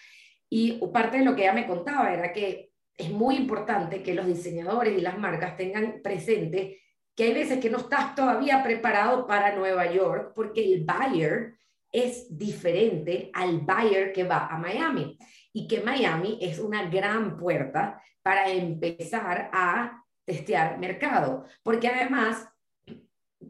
Y 0.51 0.81
parte 0.93 1.19
de 1.19 1.25
lo 1.25 1.35
que 1.35 1.43
ella 1.43 1.53
me 1.53 1.67
contaba 1.67 2.13
era 2.13 2.33
que 2.33 2.71
es 2.97 3.11
muy 3.11 3.37
importante 3.37 4.03
que 4.03 4.15
los 4.15 4.27
diseñadores 4.27 4.97
y 4.97 5.01
las 5.01 5.19
marcas 5.19 5.57
tengan 5.57 6.01
presente 6.03 6.81
que 7.15 7.25
hay 7.25 7.35
veces 7.35 7.59
que 7.61 7.71
no 7.71 7.79
estás 7.79 8.15
todavía 8.15 8.63
preparado 8.63 9.27
para 9.27 9.55
Nueva 9.55 9.91
York 9.91 10.33
porque 10.35 10.65
el 10.65 10.85
buyer 10.85 11.55
es 11.93 12.37
diferente 12.37 13.31
al 13.33 13.61
buyer 13.61 14.13
que 14.13 14.25
va 14.25 14.49
a 14.49 14.59
Miami. 14.59 15.17
Y 15.53 15.69
que 15.69 15.81
Miami 15.81 16.39
es 16.41 16.59
una 16.59 16.89
gran 16.89 17.37
puerta 17.37 18.03
para 18.21 18.51
empezar 18.51 19.49
a 19.53 20.03
testear 20.25 20.79
mercado, 20.79 21.45
porque 21.63 21.87
además 21.87 22.49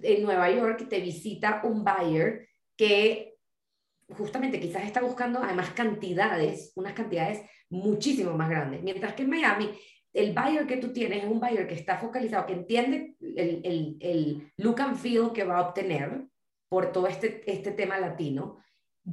en 0.03 0.23
Nueva 0.23 0.51
York 0.51 0.89
te 0.89 1.01
visita 1.01 1.63
un 1.65 1.85
buyer 1.85 2.49
que 2.77 3.34
justamente 4.17 4.61
quizás 4.61 4.85
está 4.85 5.01
buscando 5.01 5.43
además 5.43 5.71
cantidades, 5.71 6.73
unas 6.77 6.93
cantidades 6.93 7.43
muchísimo 7.71 8.37
más 8.37 8.49
grandes. 8.49 8.83
Mientras 8.83 9.15
que 9.15 9.23
en 9.23 9.31
Miami, 9.31 9.71
el 10.13 10.33
buyer 10.33 10.67
que 10.67 10.77
tú 10.77 10.93
tienes 10.93 11.25
es 11.25 11.31
un 11.31 11.41
buyer 11.41 11.67
que 11.67 11.75
está 11.75 11.99
focalizado, 11.99 12.47
que 12.47 12.53
entiende 12.53 13.17
el, 13.21 13.61
el, 13.65 13.97
el 14.01 14.53
look 14.59 14.81
and 14.81 14.97
feel 14.97 15.33
que 15.33 15.45
va 15.45 15.59
a 15.59 15.69
obtener 15.69 16.27
por 16.69 16.93
todo 16.93 17.07
este, 17.07 17.43
este 17.51 17.73
tema 17.73 17.99
latino. 17.99 18.59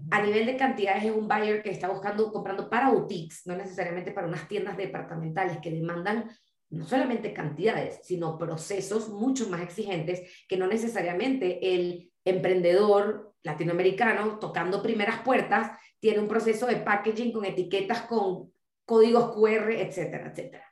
A 0.10 0.22
nivel 0.22 0.46
de 0.46 0.56
cantidades 0.56 1.04
es 1.04 1.12
un 1.12 1.28
buyer 1.28 1.62
que 1.62 1.72
está 1.72 1.90
buscando, 1.90 2.32
comprando 2.32 2.70
para 2.70 2.90
boutiques, 2.90 3.42
no 3.46 3.56
necesariamente 3.56 4.12
para 4.12 4.28
unas 4.28 4.48
tiendas 4.48 4.78
departamentales 4.78 5.58
que 5.58 5.72
demandan 5.72 6.30
no 6.72 6.88
solamente 6.88 7.34
cantidades, 7.34 8.00
sino 8.04 8.38
procesos 8.38 9.10
mucho 9.10 9.50
más 9.50 9.62
exigentes 9.62 10.22
que 10.48 10.58
no 10.58 10.68
necesariamente 10.68 11.76
el 11.76 12.12
emprendedor 12.26 13.34
latinoamericano 13.44 14.40
tocando 14.40 14.82
primeras 14.82 15.20
puertas 15.20 15.72
tiene 16.00 16.20
un 16.20 16.28
proceso 16.28 16.66
de 16.68 16.78
packaging 16.78 17.32
con 17.32 17.46
etiquetas, 17.46 18.04
con 18.04 18.52
códigos 18.86 19.34
QR, 19.34 19.72
etcétera, 19.74 20.32
etcétera. 20.32 20.66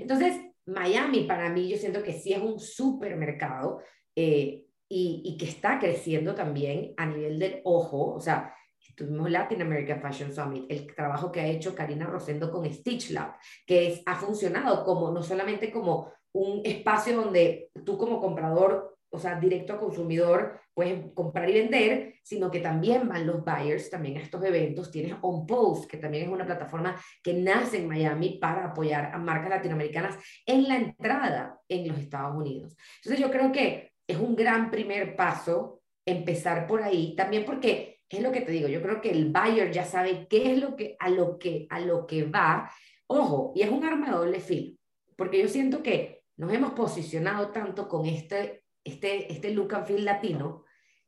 Entonces, 0.00 0.40
Miami 0.66 1.24
para 1.24 1.50
mí 1.50 1.68
yo 1.68 1.76
siento 1.76 2.02
que 2.02 2.12
sí 2.12 2.32
es 2.32 2.40
un 2.40 2.58
supermercado 2.58 3.80
eh, 4.16 4.66
y, 4.88 5.22
y, 5.24 5.36
que 5.36 5.46
está 5.46 5.78
creciendo 5.78 6.34
también 6.34 6.92
a 6.96 7.06
nivel 7.06 7.38
del 7.38 7.60
ojo, 7.64 8.14
o 8.14 8.20
sea, 8.20 8.54
tuvimos 8.94 9.30
Latin 9.30 9.62
American 9.62 10.00
Fashion 10.00 10.32
Summit, 10.32 10.66
el 10.68 10.94
trabajo 10.94 11.30
que 11.30 11.40
ha 11.40 11.46
hecho 11.46 11.74
Karina 11.74 12.06
Rosendo 12.06 12.50
con 12.50 12.70
Stitch 12.72 13.10
Lab, 13.10 13.36
que 13.66 13.88
es, 13.88 14.02
ha 14.06 14.16
funcionado 14.16 14.84
como 14.84 15.10
no 15.10 15.22
solamente 15.22 15.70
como 15.70 16.12
un 16.32 16.62
espacio 16.64 17.16
donde 17.16 17.70
tú 17.84 17.98
como 17.98 18.20
comprador 18.20 18.92
o 19.14 19.18
sea, 19.18 19.38
directo 19.38 19.74
a 19.74 19.78
consumidor, 19.78 20.58
pueden 20.72 21.10
comprar 21.10 21.48
y 21.50 21.52
vender, 21.52 22.14
sino 22.22 22.50
que 22.50 22.60
también 22.60 23.06
van 23.06 23.26
los 23.26 23.44
buyers 23.44 23.90
también 23.90 24.16
a 24.16 24.22
estos 24.22 24.42
eventos. 24.42 24.90
Tienes 24.90 25.16
On 25.20 25.46
Post, 25.46 25.90
que 25.90 25.98
también 25.98 26.24
es 26.24 26.30
una 26.30 26.46
plataforma 26.46 26.98
que 27.22 27.34
nace 27.34 27.76
en 27.76 27.88
Miami 27.88 28.38
para 28.40 28.64
apoyar 28.64 29.14
a 29.14 29.18
marcas 29.18 29.50
latinoamericanas 29.50 30.16
en 30.46 30.66
la 30.66 30.76
entrada 30.76 31.60
en 31.68 31.88
los 31.88 31.98
Estados 31.98 32.34
Unidos. 32.34 32.74
Entonces 32.96 33.20
yo 33.20 33.30
creo 33.30 33.52
que 33.52 33.92
es 34.06 34.16
un 34.16 34.34
gran 34.34 34.70
primer 34.70 35.14
paso 35.14 35.82
empezar 36.06 36.66
por 36.66 36.82
ahí, 36.82 37.14
también 37.14 37.44
porque 37.44 38.00
es 38.16 38.22
lo 38.22 38.32
que 38.32 38.42
te 38.42 38.52
digo, 38.52 38.68
yo 38.68 38.82
creo 38.82 39.00
que 39.00 39.10
el 39.10 39.32
buyer 39.32 39.70
ya 39.70 39.84
sabe 39.84 40.26
qué 40.28 40.52
es 40.52 40.58
lo 40.58 40.76
que 40.76 40.96
a 40.98 41.08
lo 41.08 41.38
que 41.38 41.66
a 41.70 41.80
lo 41.80 42.06
que 42.06 42.24
va. 42.24 42.70
Ojo, 43.06 43.52
y 43.54 43.62
es 43.62 43.70
un 43.70 43.84
arma 43.84 44.06
de 44.06 44.12
doble 44.12 44.40
filo, 44.40 44.76
porque 45.16 45.40
yo 45.40 45.48
siento 45.48 45.82
que 45.82 46.22
nos 46.36 46.52
hemos 46.52 46.72
posicionado 46.72 47.50
tanto 47.50 47.88
con 47.88 48.06
este 48.06 48.62
este, 48.84 49.32
este 49.32 49.50
look 49.50 49.74
and 49.74 49.86
feel 49.86 50.04
latino, 50.04 50.64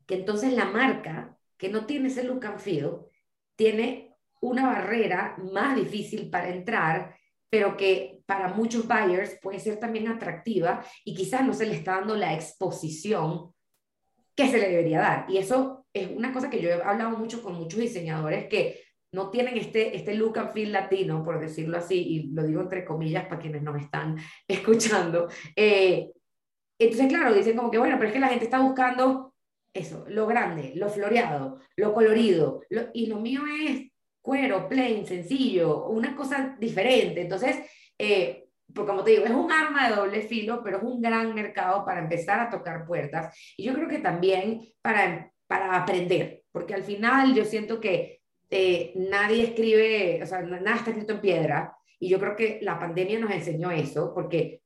que 0.06 0.14
entonces 0.14 0.52
la 0.52 0.66
marca 0.66 1.36
que 1.56 1.68
no 1.68 1.86
tiene 1.86 2.08
ese 2.08 2.24
look 2.24 2.44
and 2.46 2.58
feel 2.58 2.98
tiene 3.56 4.16
una 4.40 4.66
barrera 4.66 5.36
más 5.52 5.76
difícil 5.76 6.30
para 6.30 6.50
entrar, 6.50 7.16
pero 7.48 7.76
que 7.76 8.22
para 8.26 8.48
muchos 8.48 8.86
buyers 8.86 9.38
puede 9.40 9.58
ser 9.58 9.78
también 9.78 10.08
atractiva 10.08 10.84
y 11.04 11.14
quizás 11.14 11.44
no 11.44 11.52
se 11.52 11.66
le 11.66 11.74
está 11.74 11.96
dando 11.96 12.16
la 12.16 12.34
exposición 12.34 13.52
que 14.34 14.48
se 14.48 14.58
le 14.58 14.68
debería 14.68 15.00
dar. 15.00 15.26
Y 15.28 15.38
eso 15.38 15.83
es 15.94 16.10
una 16.10 16.32
cosa 16.32 16.50
que 16.50 16.60
yo 16.60 16.68
he 16.68 16.74
hablado 16.74 17.16
mucho 17.16 17.42
con 17.42 17.54
muchos 17.54 17.80
diseñadores 17.80 18.48
que 18.48 18.82
no 19.12 19.30
tienen 19.30 19.56
este, 19.56 19.96
este 19.96 20.14
look 20.14 20.38
and 20.38 20.52
feel 20.52 20.72
latino, 20.72 21.24
por 21.24 21.40
decirlo 21.40 21.78
así, 21.78 21.96
y 21.96 22.32
lo 22.32 22.42
digo 22.42 22.60
entre 22.60 22.84
comillas 22.84 23.26
para 23.26 23.40
quienes 23.40 23.62
nos 23.62 23.80
están 23.80 24.16
escuchando, 24.48 25.28
eh, 25.54 26.10
entonces, 26.78 27.08
claro, 27.08 27.32
dicen 27.32 27.56
como 27.56 27.70
que, 27.70 27.78
bueno, 27.78 27.96
pero 27.96 28.08
es 28.08 28.12
que 28.12 28.20
la 28.20 28.28
gente 28.28 28.44
está 28.44 28.58
buscando 28.58 29.34
eso, 29.72 30.04
lo 30.08 30.26
grande, 30.26 30.72
lo 30.74 30.88
floreado, 30.88 31.60
lo 31.76 31.94
colorido, 31.94 32.62
y 32.92 33.06
lo 33.06 33.20
mío 33.20 33.42
es 33.46 33.90
cuero, 34.20 34.68
plain, 34.68 35.06
sencillo, 35.06 35.86
una 35.88 36.16
cosa 36.16 36.56
diferente. 36.58 37.20
Entonces, 37.20 37.58
eh, 37.98 38.48
pues 38.72 38.86
como 38.86 39.04
te 39.04 39.12
digo, 39.12 39.24
es 39.24 39.30
un 39.30 39.52
arma 39.52 39.88
de 39.88 39.96
doble 39.96 40.22
filo, 40.22 40.62
pero 40.62 40.78
es 40.78 40.82
un 40.82 41.00
gran 41.00 41.34
mercado 41.34 41.84
para 41.84 42.00
empezar 42.00 42.40
a 42.40 42.50
tocar 42.50 42.86
puertas. 42.86 43.36
Y 43.56 43.64
yo 43.64 43.74
creo 43.74 43.88
que 43.88 43.98
también 43.98 44.62
para, 44.80 45.30
para 45.54 45.76
aprender, 45.76 46.42
porque 46.50 46.74
al 46.74 46.82
final 46.82 47.32
yo 47.32 47.44
siento 47.44 47.80
que 47.80 48.22
eh, 48.50 48.92
nadie 48.96 49.44
escribe, 49.44 50.20
o 50.20 50.26
sea, 50.26 50.42
nada 50.42 50.76
está 50.76 50.90
escrito 50.90 51.12
en 51.12 51.20
piedra. 51.20 51.76
Y 52.00 52.08
yo 52.08 52.18
creo 52.18 52.34
que 52.34 52.58
la 52.60 52.76
pandemia 52.76 53.20
nos 53.20 53.30
enseñó 53.30 53.70
eso, 53.70 54.12
porque 54.12 54.62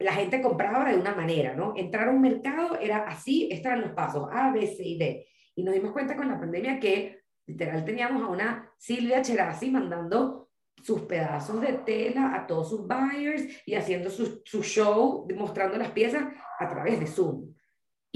la 0.00 0.12
gente 0.14 0.42
compraba 0.42 0.90
de 0.90 0.98
una 0.98 1.14
manera, 1.14 1.54
¿no? 1.54 1.74
Entrar 1.76 2.08
a 2.08 2.10
un 2.10 2.20
mercado 2.20 2.76
era 2.80 3.06
así, 3.06 3.48
estos 3.52 3.66
eran 3.66 3.82
los 3.82 3.92
pasos, 3.92 4.28
A, 4.32 4.50
B, 4.50 4.66
C 4.66 4.82
y 4.82 4.98
D. 4.98 5.28
Y 5.54 5.62
nos 5.62 5.74
dimos 5.74 5.92
cuenta 5.92 6.16
con 6.16 6.28
la 6.28 6.40
pandemia 6.40 6.80
que 6.80 7.20
literal 7.46 7.84
teníamos 7.84 8.24
a 8.24 8.26
una 8.26 8.72
Silvia 8.76 9.22
Cherasi 9.22 9.70
mandando 9.70 10.48
sus 10.82 11.02
pedazos 11.02 11.60
de 11.60 11.72
tela 11.72 12.34
a 12.34 12.48
todos 12.48 12.68
sus 12.68 12.86
buyers 12.86 13.44
y 13.64 13.76
haciendo 13.76 14.10
su, 14.10 14.42
su 14.44 14.62
show, 14.64 15.26
mostrando 15.36 15.78
las 15.78 15.92
piezas 15.92 16.24
a 16.58 16.68
través 16.68 16.98
de 16.98 17.06
Zoom. 17.06 17.55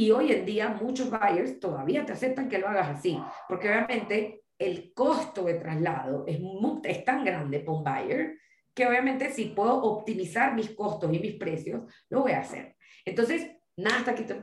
Y 0.01 0.13
hoy 0.13 0.33
en 0.33 0.47
día 0.47 0.71
muchos 0.71 1.11
buyers 1.11 1.61
todavía 1.61 2.07
te 2.07 2.13
aceptan 2.13 2.49
que 2.49 2.57
lo 2.57 2.69
hagas 2.69 2.89
así, 2.89 3.21
porque 3.47 3.69
obviamente 3.69 4.45
el 4.59 4.95
costo 4.95 5.45
de 5.45 5.57
traslado 5.57 6.25
es, 6.27 6.41
es 6.85 7.05
tan 7.05 7.23
grande 7.23 7.61
para 7.61 7.77
un 7.77 7.85
buyer 7.85 8.39
que 8.73 8.87
obviamente 8.87 9.31
si 9.31 9.49
puedo 9.49 9.83
optimizar 9.83 10.55
mis 10.55 10.71
costos 10.71 11.13
y 11.13 11.19
mis 11.19 11.35
precios, 11.35 11.83
lo 12.09 12.23
voy 12.23 12.33
a 12.33 12.41
hacer. 12.41 12.77
Entonces, 13.05 13.51
nada 13.77 13.99
está 13.99 14.13
aquí 14.13 14.25
en 14.27 14.41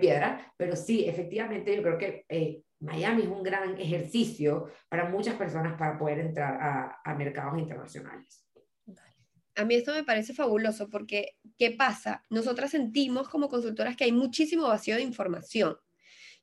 piedra, 0.00 0.40
en 0.40 0.52
pero 0.56 0.74
sí, 0.74 1.08
efectivamente 1.08 1.76
yo 1.76 1.82
creo 1.84 1.98
que 1.98 2.24
eh, 2.28 2.62
Miami 2.80 3.22
es 3.22 3.28
un 3.28 3.44
gran 3.44 3.78
ejercicio 3.78 4.66
para 4.88 5.08
muchas 5.08 5.36
personas 5.36 5.78
para 5.78 5.96
poder 5.96 6.18
entrar 6.18 6.98
a 7.04 7.14
mercados 7.14 7.56
internacionales. 7.60 8.45
A 9.56 9.64
mí 9.64 9.74
esto 9.74 9.92
me 9.92 10.04
parece 10.04 10.34
fabuloso 10.34 10.88
porque, 10.90 11.36
¿qué 11.58 11.70
pasa? 11.70 12.24
Nosotras 12.28 12.70
sentimos 12.70 13.28
como 13.28 13.48
consultoras 13.48 13.96
que 13.96 14.04
hay 14.04 14.12
muchísimo 14.12 14.68
vacío 14.68 14.96
de 14.96 15.02
información. 15.02 15.76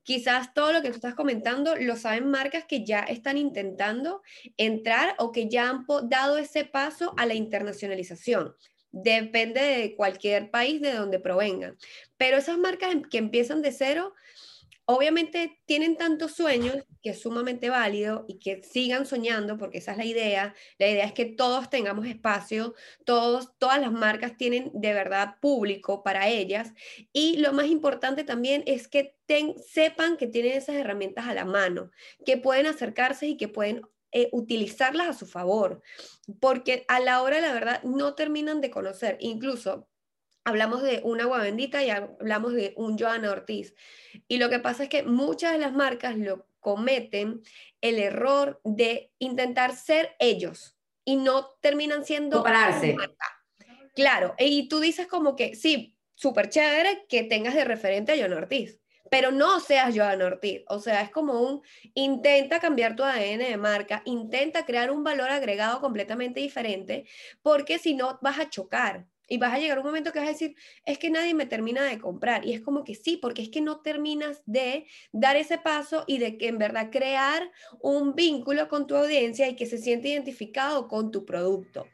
Quizás 0.04 0.54
todo 0.54 0.74
lo 0.74 0.82
que 0.82 0.90
tú 0.90 0.96
estás 0.96 1.16
comentando 1.16 1.76
lo 1.78 1.96
saben 1.96 2.30
marcas 2.30 2.66
que 2.66 2.84
ya 2.84 3.00
están 3.00 3.38
intentando 3.38 4.22
entrar 4.58 5.16
o 5.18 5.32
que 5.32 5.48
ya 5.48 5.70
han 5.70 5.86
dado 6.10 6.38
ese 6.38 6.66
paso 6.66 7.14
a 7.18 7.26
la 7.26 7.36
internacionalización. 7.36 8.54
Depende 8.92 9.62
de 9.62 9.96
cualquier 9.96 10.52
país 10.52 10.82
de 10.82 10.94
donde 10.94 11.20
provengan. 11.20 11.78
Pero 12.18 12.38
esas 12.38 12.58
marcas 12.58 12.92
em, 12.92 13.02
que 13.04 13.18
empiezan 13.18 13.62
de 13.62 13.72
cero 13.72 14.14
Obviamente 14.86 15.62
tienen 15.66 15.96
tantos 15.96 16.34
sueños 16.34 16.78
que 17.02 17.12
es 17.12 17.22
sumamente 17.22 17.70
válido 17.70 18.26
y 18.28 18.40
que 18.40 18.64
sigan 18.64 19.06
soñando 19.06 19.58
porque 19.58 19.78
esa 19.78 19.92
es 19.94 19.98
la 19.98 20.06
idea. 20.06 20.56
La 20.78 20.90
idea 20.90 21.06
es 21.06 21.14
que 21.14 21.26
todos 21.26 21.70
tengamos 21.70 22.06
espacio, 22.06 22.74
todos, 23.06 23.58
todas 23.60 23.80
las 23.80 23.94
marcas 23.94 24.36
tienen 24.36 24.72
de 24.74 24.94
verdad 24.94 25.36
público 25.42 26.04
para 26.04 26.28
ellas 26.28 26.74
y 27.14 27.38
lo 27.38 27.54
más 27.54 27.68
importante 27.68 28.26
también 28.26 28.64
es 28.66 28.88
que 28.88 29.16
sepan 29.66 30.18
que 30.18 30.28
tienen 30.28 30.54
esas 30.54 30.76
herramientas 30.76 31.28
a 31.28 31.34
la 31.34 31.46
mano, 31.46 31.92
que 32.26 32.38
pueden 32.38 32.66
acercarse 32.66 33.28
y 33.28 33.38
que 33.38 33.48
pueden 33.48 33.82
eh, 34.12 34.30
utilizarlas 34.32 35.08
a 35.08 35.14
su 35.14 35.26
favor, 35.26 35.82
porque 36.40 36.86
a 36.88 37.00
la 37.00 37.24
hora, 37.24 37.42
la 37.42 37.52
verdad, 37.52 37.82
no 37.84 38.14
terminan 38.14 38.62
de 38.62 38.70
conocer. 38.70 39.18
Incluso 39.20 39.90
hablamos 40.44 40.84
de 40.84 41.02
un 41.04 41.22
agua 41.22 41.40
bendita 41.40 41.84
y 41.84 41.90
hablamos 41.90 42.54
de 42.54 42.74
un 42.76 42.98
Joana 42.98 43.32
Ortiz. 43.32 43.76
Y 44.28 44.38
lo 44.38 44.50
que 44.50 44.60
pasa 44.60 44.84
es 44.84 44.90
que 44.90 45.04
muchas 45.04 45.54
de 45.54 45.60
las 45.60 45.74
marcas 45.74 46.18
lo 46.18 46.48
cometen 46.60 47.42
el 47.82 48.00
error 48.00 48.62
de 48.64 49.12
intentar 49.20 49.76
ser 49.76 50.16
ellos 50.20 50.78
y 51.06 51.18
no 51.18 51.50
terminan 51.62 52.06
siendo 52.06 52.38
Compararse. 52.38 52.96
Claro, 53.96 54.34
y 54.40 54.68
tú 54.70 54.80
dices 54.80 55.08
como 55.08 55.36
que 55.36 55.56
sí, 55.56 55.98
súper 56.16 56.50
chévere 56.50 57.06
que 57.08 57.24
tengas 57.24 57.54
de 57.54 57.66
referente 57.66 58.14
a 58.14 58.18
Joana 58.18 58.38
Ortiz, 58.38 58.80
pero 59.12 59.32
no 59.32 59.60
seas 59.60 59.96
Joana 59.96 60.26
Ortiz. 60.26 60.64
O 60.68 60.80
sea, 60.80 61.02
es 61.02 61.12
como 61.12 61.42
un 61.42 61.62
intenta 61.94 62.60
cambiar 62.60 62.96
tu 62.96 63.04
ADN 63.04 63.40
de 63.40 63.58
marca, 63.58 64.02
intenta 64.06 64.66
crear 64.66 64.90
un 64.90 65.04
valor 65.04 65.30
agregado 65.30 65.80
completamente 65.82 66.40
diferente, 66.40 67.06
porque 67.42 67.78
si 67.78 67.94
no 67.94 68.18
vas 68.22 68.40
a 68.40 68.50
chocar. 68.50 69.06
Y 69.34 69.40
vas 69.40 69.52
a 69.52 69.58
llegar 69.58 69.80
un 69.80 69.86
momento 69.86 70.12
que 70.12 70.20
vas 70.20 70.28
a 70.28 70.32
decir, 70.32 70.56
es 70.86 71.00
que 71.00 71.10
nadie 71.10 71.34
me 71.34 71.48
termina 71.48 71.82
de 71.82 71.98
comprar. 71.98 72.46
Y 72.46 72.54
es 72.54 72.62
como 72.62 72.84
que 72.84 72.94
sí, 72.94 73.18
porque 73.18 73.42
es 73.42 73.50
que 73.50 73.62
no 73.62 73.82
terminas 73.82 74.44
de 74.46 74.86
dar 75.12 75.38
ese 75.38 75.58
paso 75.58 76.04
y 76.06 76.20
de 76.20 76.38
que 76.38 76.50
en 76.50 76.60
verdad 76.60 76.92
crear 76.92 77.50
un 77.82 78.14
vínculo 78.14 78.68
con 78.68 78.86
tu 78.86 78.96
audiencia 78.96 79.50
y 79.50 79.56
que 79.56 79.66
se 79.66 79.80
siente 79.80 80.10
identificado 80.10 80.88
con 80.88 81.10
tu 81.10 81.26
producto. 81.26 81.88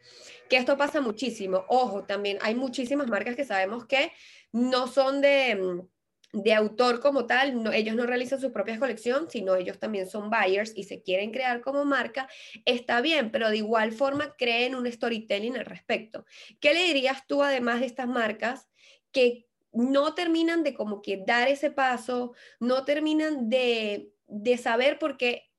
Que 0.49 0.57
esto 0.57 0.75
pasa 0.75 0.99
muchísimo. 0.99 1.63
Ojo, 1.69 2.03
también 2.03 2.39
hay 2.41 2.55
muchísimas 2.55 3.07
marcas 3.07 3.37
que 3.37 3.45
sabemos 3.45 3.85
que 3.85 4.11
no 4.51 4.87
son 4.87 5.21
de 5.21 5.55
mm, 5.55 5.87
de 6.31 6.53
autor 6.53 6.99
como 6.99 7.25
tal, 7.25 7.63
no, 7.63 7.71
ellos 7.71 7.95
no 7.95 8.05
realizan 8.05 8.39
su 8.39 8.51
propia 8.51 8.77
colección, 8.77 9.29
sino 9.29 9.55
ellos 9.55 9.79
también 9.79 10.07
son 10.07 10.29
buyers 10.29 10.73
y 10.75 10.83
se 10.83 11.01
quieren 11.01 11.31
crear 11.31 11.61
como 11.61 11.85
marca, 11.85 12.29
está 12.65 13.01
bien, 13.01 13.31
pero 13.31 13.49
de 13.49 13.57
igual 13.57 13.91
forma 13.91 14.35
creen 14.37 14.75
un 14.75 14.91
storytelling 14.91 15.57
al 15.57 15.65
respecto. 15.65 16.25
¿Qué 16.59 16.73
le 16.73 16.85
dirías 16.85 17.25
tú 17.25 17.41
además 17.41 17.79
de 17.79 17.87
estas 17.87 18.07
marcas 18.07 18.69
que 19.11 19.47
no 19.71 20.13
terminan 20.13 20.63
de 20.63 20.73
como 20.73 21.01
que 21.01 21.23
dar 21.25 21.47
ese 21.47 21.71
paso, 21.71 22.33
no 22.59 22.85
terminan 22.85 23.49
de, 23.49 24.11
de 24.27 24.57
saber 24.57 24.99
porque 24.99 25.49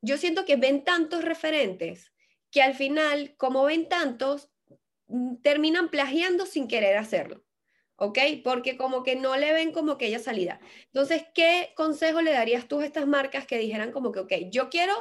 yo 0.00 0.18
siento 0.18 0.44
que 0.44 0.56
ven 0.56 0.84
tantos 0.84 1.24
referentes 1.24 2.12
que 2.50 2.62
al 2.62 2.74
final, 2.74 3.34
como 3.36 3.64
ven 3.64 3.88
tantos, 3.88 4.50
mm, 5.06 5.36
terminan 5.36 5.88
plagiando 5.88 6.46
sin 6.46 6.68
querer 6.68 6.96
hacerlo. 6.96 7.44
¿Ok? 8.02 8.18
Porque 8.42 8.76
como 8.76 9.04
que 9.04 9.14
no 9.14 9.36
le 9.36 9.52
ven 9.52 9.70
como 9.70 9.96
que 9.96 10.06
ella 10.06 10.18
salida. 10.18 10.58
Entonces, 10.86 11.24
¿qué 11.34 11.72
consejo 11.76 12.20
le 12.20 12.32
darías 12.32 12.66
tú 12.66 12.80
a 12.80 12.84
estas 12.84 13.06
marcas 13.06 13.46
que 13.46 13.58
dijeran 13.58 13.92
como 13.92 14.10
que, 14.10 14.18
ok, 14.18 14.32
yo 14.50 14.70
quiero 14.70 14.92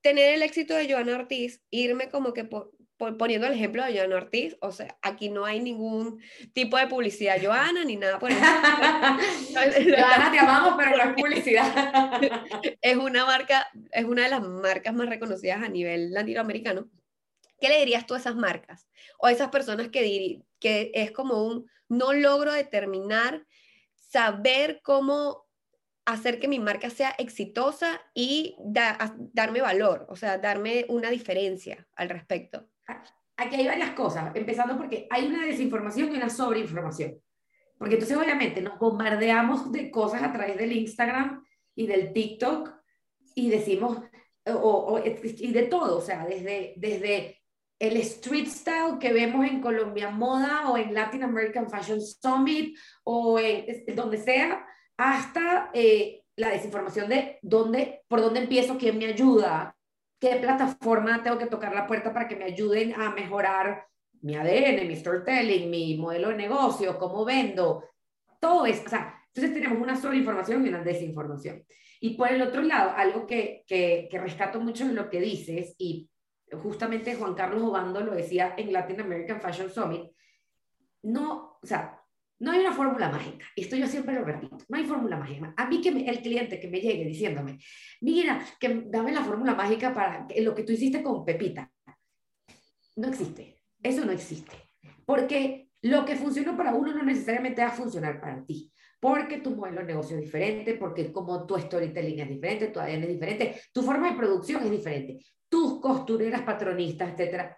tener 0.00 0.34
el 0.34 0.42
éxito 0.42 0.74
de 0.74 0.92
Joana 0.92 1.14
Ortiz, 1.14 1.62
irme 1.70 2.10
como 2.10 2.32
que 2.32 2.48
poniendo 2.96 3.46
el 3.46 3.52
ejemplo 3.52 3.84
de 3.84 3.96
Joana 3.96 4.16
Ortiz, 4.16 4.56
o 4.60 4.72
sea, 4.72 4.98
aquí 5.00 5.28
no 5.28 5.44
hay 5.44 5.60
ningún 5.60 6.20
tipo 6.54 6.76
de 6.76 6.88
publicidad 6.88 7.38
Joana 7.42 7.84
ni 7.84 7.94
nada 7.94 8.18
por 8.18 8.30
eso. 8.32 8.40
Joana, 8.40 10.32
te 10.32 10.40
amamos, 10.40 10.74
pero 10.76 10.96
no 10.96 11.10
es 11.10 11.22
publicidad. 11.22 12.20
es 12.82 12.96
una 12.96 13.26
marca, 13.26 13.68
es 13.92 14.04
una 14.04 14.24
de 14.24 14.30
las 14.30 14.42
marcas 14.42 14.92
más 14.92 15.08
reconocidas 15.08 15.62
a 15.62 15.68
nivel 15.68 16.12
latinoamericano. 16.12 16.90
¿Qué 17.60 17.68
le 17.68 17.78
dirías 17.78 18.06
tú 18.06 18.14
a 18.14 18.18
esas 18.18 18.34
marcas? 18.34 18.88
O 19.20 19.26
a 19.26 19.32
esas 19.32 19.50
personas 19.50 19.88
que, 19.88 20.40
que 20.58 20.90
es 20.94 21.12
como 21.12 21.44
un 21.44 21.68
no 21.88 22.12
logro 22.12 22.52
determinar, 22.52 23.46
saber 23.94 24.80
cómo 24.82 25.46
hacer 26.04 26.40
que 26.40 26.48
mi 26.48 26.58
marca 26.58 26.88
sea 26.88 27.14
exitosa 27.18 28.00
y 28.14 28.56
darme 29.32 29.60
valor, 29.60 30.06
o 30.08 30.16
sea, 30.16 30.38
darme 30.38 30.86
una 30.88 31.10
diferencia 31.10 31.86
al 31.94 32.08
respecto. 32.08 32.66
Aquí 33.36 33.56
hay 33.56 33.66
varias 33.66 33.90
cosas, 33.90 34.34
empezando 34.34 34.76
porque 34.76 35.06
hay 35.10 35.26
una 35.26 35.44
desinformación 35.44 36.12
y 36.12 36.16
una 36.16 36.30
sobreinformación. 36.30 37.20
Porque 37.76 37.94
entonces 37.94 38.16
obviamente 38.16 38.60
nos 38.60 38.78
bombardeamos 38.78 39.70
de 39.70 39.90
cosas 39.90 40.22
a 40.22 40.32
través 40.32 40.56
del 40.56 40.72
Instagram 40.72 41.44
y 41.74 41.86
del 41.86 42.12
TikTok 42.12 42.72
y 43.34 43.50
decimos, 43.50 43.98
o, 44.46 45.00
y 45.04 45.52
de 45.52 45.62
todo, 45.64 45.98
o 45.98 46.00
sea, 46.00 46.26
desde, 46.26 46.74
desde 46.76 47.40
el 47.78 47.96
street 47.98 48.48
style 48.48 48.98
que 49.00 49.12
vemos 49.12 49.46
en 49.46 49.60
Colombia 49.60 50.10
Moda 50.10 50.68
o 50.70 50.76
en 50.76 50.92
Latin 50.92 51.22
American 51.22 51.70
Fashion 51.70 52.00
Summit 52.00 52.76
o 53.04 53.38
en 53.38 53.94
donde 53.94 54.18
sea, 54.18 54.66
hasta 54.96 55.70
eh, 55.72 56.22
la 56.36 56.50
desinformación 56.50 57.08
de 57.08 57.38
dónde, 57.42 58.02
por 58.08 58.20
dónde 58.20 58.40
empiezo, 58.40 58.76
quién 58.76 58.98
me 58.98 59.06
ayuda, 59.06 59.76
qué 60.20 60.36
plataforma 60.36 61.22
tengo 61.22 61.38
que 61.38 61.46
tocar 61.46 61.74
la 61.74 61.86
puerta 61.86 62.12
para 62.12 62.26
que 62.26 62.36
me 62.36 62.46
ayuden 62.46 62.94
a 62.94 63.10
mejorar 63.10 63.86
mi 64.20 64.34
ADN, 64.34 64.86
mi 64.86 64.96
storytelling, 64.96 65.70
mi 65.70 65.96
modelo 65.96 66.30
de 66.30 66.36
negocio, 66.36 66.98
cómo 66.98 67.24
vendo, 67.24 67.84
todo 68.40 68.66
eso. 68.66 68.82
O 68.86 68.88
sea, 68.88 69.22
entonces 69.32 69.54
tenemos 69.54 69.80
una 69.80 69.96
sola 69.96 70.16
información 70.16 70.66
y 70.66 70.68
una 70.68 70.82
desinformación. 70.82 71.64
Y 72.00 72.16
por 72.16 72.30
el 72.30 72.42
otro 72.42 72.62
lado, 72.62 72.92
algo 72.96 73.26
que, 73.26 73.64
que, 73.66 74.08
que 74.10 74.18
rescato 74.18 74.60
mucho 74.60 74.86
de 74.86 74.94
lo 74.94 75.08
que 75.08 75.20
dices, 75.20 75.76
y 75.78 76.08
justamente 76.62 77.14
Juan 77.14 77.34
Carlos 77.34 77.62
Obando 77.62 78.00
lo 78.00 78.14
decía 78.14 78.54
en 78.56 78.72
Latin 78.72 79.00
American 79.00 79.40
Fashion 79.40 79.70
Summit, 79.70 80.10
no, 81.02 81.58
o 81.62 81.66
sea, 81.66 81.98
no 82.40 82.52
hay 82.52 82.60
una 82.60 82.72
fórmula 82.72 83.08
mágica. 83.08 83.46
Esto 83.56 83.76
yo 83.76 83.86
siempre 83.86 84.14
lo 84.14 84.24
repito. 84.24 84.58
No 84.68 84.76
hay 84.76 84.84
fórmula 84.84 85.16
mágica. 85.16 85.52
A 85.56 85.66
mí 85.66 85.80
que 85.80 85.88
el 85.88 86.22
cliente 86.22 86.60
que 86.60 86.68
me 86.68 86.80
llegue 86.80 87.04
diciéndome, 87.04 87.58
mira, 88.00 88.44
que 88.60 88.84
dame 88.86 89.12
la 89.12 89.24
fórmula 89.24 89.54
mágica 89.54 89.92
para 89.92 90.26
lo 90.40 90.54
que 90.54 90.62
tú 90.62 90.72
hiciste 90.72 91.02
con 91.02 91.24
Pepita. 91.24 91.70
No 92.96 93.08
existe. 93.08 93.60
Eso 93.82 94.04
no 94.04 94.12
existe. 94.12 94.52
Porque 95.04 95.68
lo 95.82 96.04
que 96.04 96.16
funcionó 96.16 96.56
para 96.56 96.74
uno 96.74 96.92
no 96.92 97.02
necesariamente 97.02 97.62
va 97.62 97.68
a 97.68 97.72
funcionar 97.72 98.20
para 98.20 98.44
ti. 98.44 98.72
Porque 99.00 99.38
tu 99.38 99.54
modelo 99.54 99.80
de 99.80 99.86
negocio 99.86 100.16
es 100.16 100.22
diferente, 100.22 100.74
porque 100.74 101.12
como 101.12 101.46
tu 101.46 101.56
storytelling 101.56 102.20
es 102.20 102.28
diferente, 102.28 102.68
tu 102.68 102.80
ADN 102.80 103.04
es 103.04 103.08
diferente, 103.08 103.60
tu 103.72 103.82
forma 103.82 104.10
de 104.10 104.16
producción 104.16 104.64
es 104.64 104.70
diferente, 104.72 105.24
tus 105.68 105.80
costureras 105.80 106.42
patronistas, 106.42 107.12
etcétera, 107.12 107.56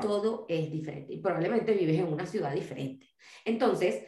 todo 0.00 0.46
es 0.48 0.70
diferente 0.70 1.12
y 1.12 1.20
probablemente 1.20 1.72
vives 1.72 1.98
en 1.98 2.12
una 2.12 2.26
ciudad 2.26 2.52
diferente. 2.52 3.08
Entonces, 3.44 4.06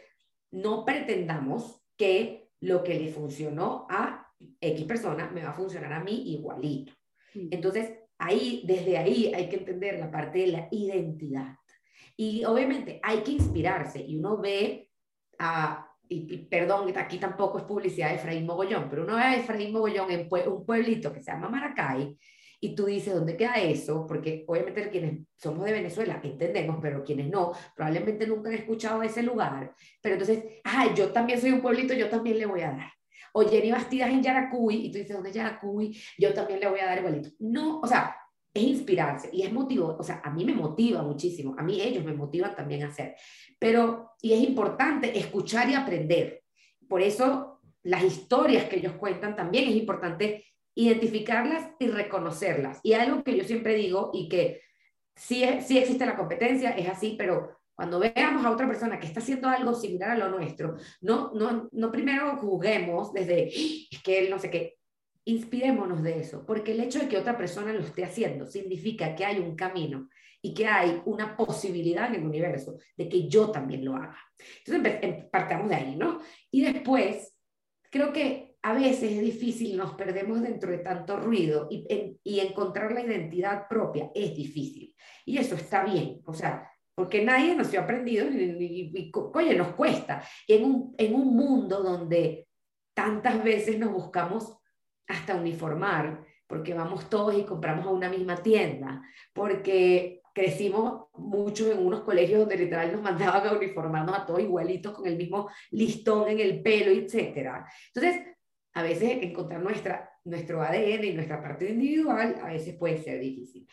no 0.51 0.85
pretendamos 0.85 1.81
que 1.97 2.49
lo 2.61 2.83
que 2.83 2.97
le 2.97 3.11
funcionó 3.11 3.87
a 3.89 4.27
X 4.59 4.85
persona 4.85 5.29
me 5.31 5.43
va 5.43 5.49
a 5.49 5.55
funcionar 5.55 5.91
a 5.93 6.03
mí 6.03 6.33
igualito. 6.33 6.93
Entonces, 7.33 7.91
ahí, 8.17 8.63
desde 8.65 8.97
ahí 8.97 9.31
hay 9.33 9.49
que 9.49 9.57
entender 9.57 9.99
la 9.99 10.11
parte 10.11 10.39
de 10.39 10.47
la 10.47 10.67
identidad. 10.71 11.55
Y 12.15 12.43
obviamente 12.45 12.99
hay 13.03 13.19
que 13.21 13.31
inspirarse 13.31 14.01
y 14.01 14.17
uno 14.17 14.37
ve 14.37 14.89
a, 15.39 15.87
y, 16.07 16.37
perdón, 16.45 16.91
aquí 16.97 17.17
tampoco 17.17 17.57
es 17.57 17.63
publicidad 17.63 18.09
de 18.09 18.15
Efraín 18.15 18.45
Mogollón, 18.45 18.89
pero 18.89 19.03
uno 19.03 19.15
ve 19.15 19.21
a 19.21 19.35
Efraín 19.35 19.71
Mogollón 19.73 20.11
en 20.11 20.27
un 20.47 20.65
pueblito 20.65 21.11
que 21.11 21.23
se 21.23 21.31
llama 21.31 21.49
Maracay 21.49 22.17
y 22.63 22.75
tú 22.75 22.85
dices, 22.85 23.15
¿dónde 23.15 23.35
queda 23.35 23.55
eso? 23.55 24.05
Porque 24.05 24.45
obviamente 24.47 24.89
quienes 24.91 25.27
somos 25.35 25.65
de 25.65 25.73
Venezuela 25.73 26.21
entendemos, 26.23 26.77
pero 26.79 27.03
quienes 27.03 27.27
no, 27.27 27.53
probablemente 27.75 28.27
nunca 28.27 28.49
han 28.49 28.55
escuchado 28.55 29.01
ese 29.01 29.23
lugar. 29.23 29.73
Pero 29.99 30.15
entonces, 30.15 30.43
ay, 30.63 30.91
yo 30.95 31.11
también 31.11 31.41
soy 31.41 31.51
un 31.51 31.61
pueblito, 31.61 31.95
yo 31.95 32.07
también 32.07 32.37
le 32.37 32.45
voy 32.45 32.61
a 32.61 32.71
dar. 32.71 32.91
O 33.33 33.41
Jenny 33.41 33.71
Bastidas 33.71 34.11
en 34.11 34.21
Yaracuy, 34.21 34.75
y 34.85 34.91
tú 34.91 34.99
dices, 34.99 35.13
¿dónde 35.15 35.29
es 35.29 35.35
Yaracuy? 35.35 35.99
Yo 36.19 36.33
también 36.33 36.59
le 36.59 36.69
voy 36.69 36.79
a 36.79 36.85
dar 36.85 36.99
igualito. 36.99 37.29
No, 37.39 37.79
o 37.79 37.87
sea, 37.87 38.15
es 38.53 38.63
inspirarse 38.63 39.29
y 39.33 39.41
es 39.41 39.51
motivo, 39.51 39.95
o 39.97 40.03
sea, 40.03 40.21
a 40.23 40.29
mí 40.29 40.45
me 40.45 40.53
motiva 40.53 41.01
muchísimo, 41.01 41.55
a 41.57 41.63
mí 41.63 41.81
ellos 41.81 42.03
me 42.03 42.13
motivan 42.13 42.53
también 42.53 42.83
a 42.83 42.89
hacer, 42.89 43.15
pero, 43.57 44.11
y 44.21 44.33
es 44.33 44.41
importante 44.41 45.17
escuchar 45.17 45.69
y 45.69 45.73
aprender. 45.73 46.43
Por 46.87 47.01
eso 47.01 47.61
las 47.83 48.03
historias 48.03 48.65
que 48.65 48.75
ellos 48.75 48.93
cuentan 48.99 49.35
también 49.35 49.69
es 49.69 49.75
importante 49.75 50.45
identificarlas 50.75 51.71
y 51.79 51.87
reconocerlas. 51.87 52.79
Y 52.83 52.93
algo 52.93 53.23
que 53.23 53.37
yo 53.37 53.43
siempre 53.43 53.75
digo 53.75 54.11
y 54.13 54.29
que 54.29 54.61
sí, 55.15 55.43
sí 55.65 55.77
existe 55.77 56.05
la 56.05 56.15
competencia, 56.15 56.71
es 56.71 56.87
así, 56.87 57.15
pero 57.17 57.57
cuando 57.75 57.99
veamos 57.99 58.45
a 58.45 58.51
otra 58.51 58.67
persona 58.67 58.99
que 58.99 59.07
está 59.07 59.21
haciendo 59.21 59.47
algo 59.47 59.73
similar 59.73 60.11
a 60.11 60.17
lo 60.17 60.29
nuestro, 60.29 60.75
no, 61.01 61.31
no, 61.33 61.69
no 61.71 61.91
primero 61.91 62.37
juzguemos 62.37 63.11
desde, 63.13 63.47
es 63.47 64.03
que 64.03 64.19
él 64.19 64.29
no 64.29 64.39
sé 64.39 64.49
qué, 64.49 64.77
inspirémonos 65.25 66.03
de 66.03 66.19
eso, 66.19 66.45
porque 66.45 66.71
el 66.73 66.79
hecho 66.81 66.99
de 66.99 67.07
que 67.07 67.17
otra 67.17 67.37
persona 67.37 67.73
lo 67.73 67.81
esté 67.81 68.03
haciendo 68.03 68.45
significa 68.45 69.15
que 69.15 69.25
hay 69.25 69.39
un 69.39 69.55
camino 69.55 70.09
y 70.41 70.53
que 70.53 70.65
hay 70.67 71.01
una 71.05 71.37
posibilidad 71.37 72.07
en 72.09 72.21
el 72.21 72.27
universo 72.27 72.77
de 72.97 73.07
que 73.07 73.27
yo 73.27 73.51
también 73.51 73.85
lo 73.85 73.95
haga. 73.95 74.17
Entonces, 74.65 74.99
em, 75.01 75.29
partamos 75.29 75.69
de 75.69 75.75
ahí, 75.75 75.95
¿no? 75.95 76.21
Y 76.49 76.63
después, 76.63 77.35
creo 77.91 78.11
que 78.11 78.50
a 78.63 78.73
veces 78.73 79.11
es 79.11 79.21
difícil, 79.21 79.75
nos 79.75 79.93
perdemos 79.93 80.41
dentro 80.41 80.71
de 80.71 80.79
tanto 80.79 81.17
ruido 81.17 81.67
y, 81.71 82.19
y 82.23 82.39
encontrar 82.39 82.91
la 82.91 83.01
identidad 83.01 83.67
propia 83.67 84.11
es 84.13 84.35
difícil. 84.35 84.95
Y 85.25 85.37
eso 85.37 85.55
está 85.55 85.83
bien, 85.83 86.21
o 86.25 86.33
sea, 86.33 86.71
porque 86.93 87.23
nadie 87.23 87.55
nos 87.55 87.73
ha 87.73 87.81
aprendido 87.81 88.29
y, 88.29 88.91
y, 88.93 89.11
oye, 89.33 89.55
nos 89.55 89.69
cuesta. 89.69 90.23
En 90.47 90.65
un, 90.65 90.95
en 90.97 91.15
un 91.15 91.35
mundo 91.35 91.81
donde 91.81 92.47
tantas 92.93 93.43
veces 93.43 93.79
nos 93.79 93.91
buscamos 93.91 94.57
hasta 95.07 95.35
uniformar, 95.35 96.23
porque 96.45 96.73
vamos 96.73 97.09
todos 97.09 97.35
y 97.35 97.43
compramos 97.43 97.85
a 97.87 97.91
una 97.91 98.09
misma 98.09 98.35
tienda, 98.35 99.01
porque 99.33 100.21
crecimos 100.33 101.05
mucho 101.13 101.71
en 101.71 101.85
unos 101.85 102.01
colegios 102.01 102.41
donde 102.41 102.57
literal 102.57 102.91
nos 102.91 103.01
mandaban 103.01 103.47
a 103.47 103.53
uniformarnos 103.53 104.15
a 104.17 104.25
todos 104.25 104.41
igualitos 104.41 104.93
con 104.93 105.07
el 105.07 105.17
mismo 105.17 105.49
listón 105.71 106.29
en 106.29 106.39
el 106.39 106.61
pelo, 106.61 106.91
etc. 106.91 107.65
Entonces, 107.93 108.21
a 108.73 108.83
veces 108.83 109.19
encontrar 109.21 109.61
nuestra, 109.61 110.11
nuestro 110.23 110.61
ADN 110.61 111.03
y 111.03 111.13
nuestra 111.13 111.41
parte 111.41 111.69
individual 111.69 112.37
a 112.41 112.47
veces 112.47 112.75
puede 112.75 112.97
ser 112.97 113.19
difícil. 113.19 113.67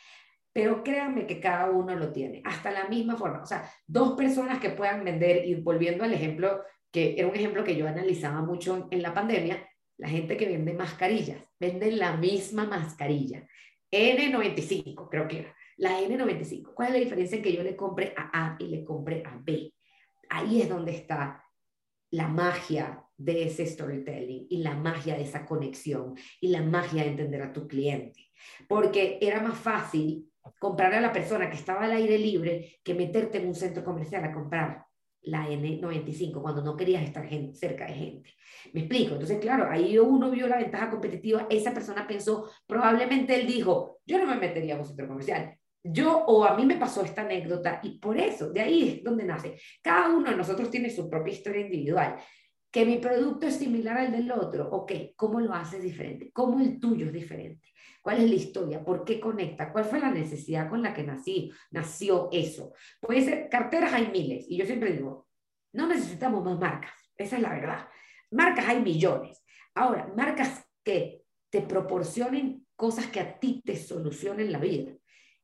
Pero 0.52 0.82
créanme 0.82 1.26
que 1.26 1.40
cada 1.40 1.70
uno 1.70 1.94
lo 1.94 2.12
tiene, 2.12 2.42
hasta 2.44 2.70
la 2.70 2.88
misma 2.88 3.16
forma. 3.16 3.42
O 3.42 3.46
sea, 3.46 3.70
dos 3.86 4.16
personas 4.16 4.58
que 4.58 4.70
puedan 4.70 5.04
vender, 5.04 5.44
y 5.46 5.54
volviendo 5.54 6.04
al 6.04 6.12
ejemplo, 6.12 6.62
que 6.90 7.14
era 7.18 7.28
un 7.28 7.36
ejemplo 7.36 7.62
que 7.62 7.76
yo 7.76 7.86
analizaba 7.86 8.42
mucho 8.42 8.88
en 8.90 9.02
la 9.02 9.14
pandemia, 9.14 9.68
la 9.98 10.08
gente 10.08 10.36
que 10.36 10.46
vende 10.46 10.72
mascarillas, 10.72 11.38
venden 11.58 11.98
la 11.98 12.16
misma 12.16 12.64
mascarilla. 12.64 13.46
N95, 13.90 15.08
creo 15.10 15.28
que 15.28 15.40
era. 15.40 15.54
La 15.76 16.00
N95. 16.00 16.72
¿Cuál 16.74 16.88
es 16.88 16.94
la 16.94 17.00
diferencia 17.00 17.36
en 17.36 17.42
que 17.42 17.52
yo 17.52 17.62
le 17.62 17.76
compre 17.76 18.14
a 18.16 18.30
A 18.32 18.56
y 18.58 18.66
le 18.66 18.84
compre 18.84 19.22
a 19.24 19.36
B? 19.40 19.72
Ahí 20.30 20.62
es 20.62 20.68
donde 20.68 20.92
está 20.92 21.44
la 22.10 22.28
magia 22.28 23.04
de 23.18 23.42
ese 23.42 23.66
storytelling 23.66 24.46
y 24.48 24.58
la 24.62 24.74
magia 24.74 25.16
de 25.16 25.22
esa 25.22 25.44
conexión 25.44 26.14
y 26.40 26.48
la 26.48 26.62
magia 26.62 27.02
de 27.02 27.10
entender 27.10 27.42
a 27.42 27.52
tu 27.52 27.66
cliente. 27.66 28.30
Porque 28.68 29.18
era 29.20 29.42
más 29.42 29.58
fácil 29.58 30.30
comprar 30.58 30.94
a 30.94 31.00
la 31.00 31.12
persona 31.12 31.50
que 31.50 31.56
estaba 31.56 31.84
al 31.84 31.92
aire 31.92 32.16
libre 32.16 32.78
que 32.82 32.94
meterte 32.94 33.38
en 33.38 33.48
un 33.48 33.54
centro 33.54 33.84
comercial 33.84 34.24
a 34.24 34.32
comprar 34.32 34.86
la 35.22 35.48
N95 35.48 36.40
cuando 36.40 36.62
no 36.62 36.76
querías 36.76 37.02
estar 37.02 37.28
cerca 37.52 37.86
de 37.86 37.92
gente. 37.92 38.34
Me 38.72 38.80
explico. 38.80 39.14
Entonces, 39.14 39.38
claro, 39.38 39.68
ahí 39.68 39.98
uno 39.98 40.30
vio 40.30 40.46
la 40.46 40.58
ventaja 40.58 40.88
competitiva. 40.88 41.46
Esa 41.50 41.74
persona 41.74 42.06
pensó, 42.06 42.48
probablemente 42.66 43.34
él 43.34 43.46
dijo, 43.46 43.98
yo 44.06 44.18
no 44.18 44.26
me 44.26 44.36
metería 44.36 44.74
en 44.74 44.80
un 44.80 44.86
centro 44.86 45.08
comercial. 45.08 45.58
Yo 45.82 46.24
o 46.26 46.44
a 46.44 46.56
mí 46.56 46.64
me 46.64 46.76
pasó 46.76 47.02
esta 47.02 47.22
anécdota 47.22 47.80
y 47.82 47.98
por 47.98 48.16
eso, 48.18 48.50
de 48.50 48.60
ahí 48.60 48.88
es 48.88 49.04
donde 49.04 49.24
nace. 49.24 49.58
Cada 49.82 50.08
uno 50.08 50.30
de 50.30 50.36
nosotros 50.36 50.70
tiene 50.70 50.90
su 50.90 51.08
propia 51.10 51.32
historia 51.32 51.62
individual 51.62 52.16
que 52.70 52.84
mi 52.84 52.98
producto 52.98 53.46
es 53.46 53.56
similar 53.56 53.98
al 53.98 54.12
del 54.12 54.30
otro, 54.30 54.68
ok, 54.70 54.92
¿cómo 55.16 55.40
lo 55.40 55.54
haces 55.54 55.82
diferente? 55.82 56.30
¿Cómo 56.32 56.60
el 56.60 56.78
tuyo 56.78 57.06
es 57.06 57.12
diferente? 57.12 57.68
¿Cuál 58.02 58.18
es 58.18 58.28
la 58.28 58.36
historia? 58.36 58.84
¿Por 58.84 59.04
qué 59.04 59.18
conecta? 59.18 59.72
¿Cuál 59.72 59.84
fue 59.84 60.00
la 60.00 60.10
necesidad 60.10 60.68
con 60.68 60.82
la 60.82 60.92
que 60.92 61.02
nací, 61.02 61.50
nació 61.70 62.28
eso? 62.30 62.72
Puede 63.00 63.22
ser, 63.22 63.48
carteras 63.48 63.92
hay 63.92 64.10
miles, 64.10 64.46
y 64.48 64.56
yo 64.56 64.66
siempre 64.66 64.92
digo, 64.92 65.28
no 65.72 65.86
necesitamos 65.86 66.44
más 66.44 66.58
marcas, 66.58 66.92
esa 67.16 67.36
es 67.36 67.42
la 67.42 67.50
verdad. 67.50 67.88
Marcas 68.30 68.66
hay 68.68 68.80
millones. 68.82 69.42
Ahora, 69.74 70.12
marcas 70.16 70.66
que 70.84 71.22
te 71.50 71.62
proporcionen 71.62 72.66
cosas 72.76 73.06
que 73.06 73.20
a 73.20 73.38
ti 73.38 73.62
te 73.64 73.76
solucionen 73.76 74.52
la 74.52 74.58
vida. 74.58 74.92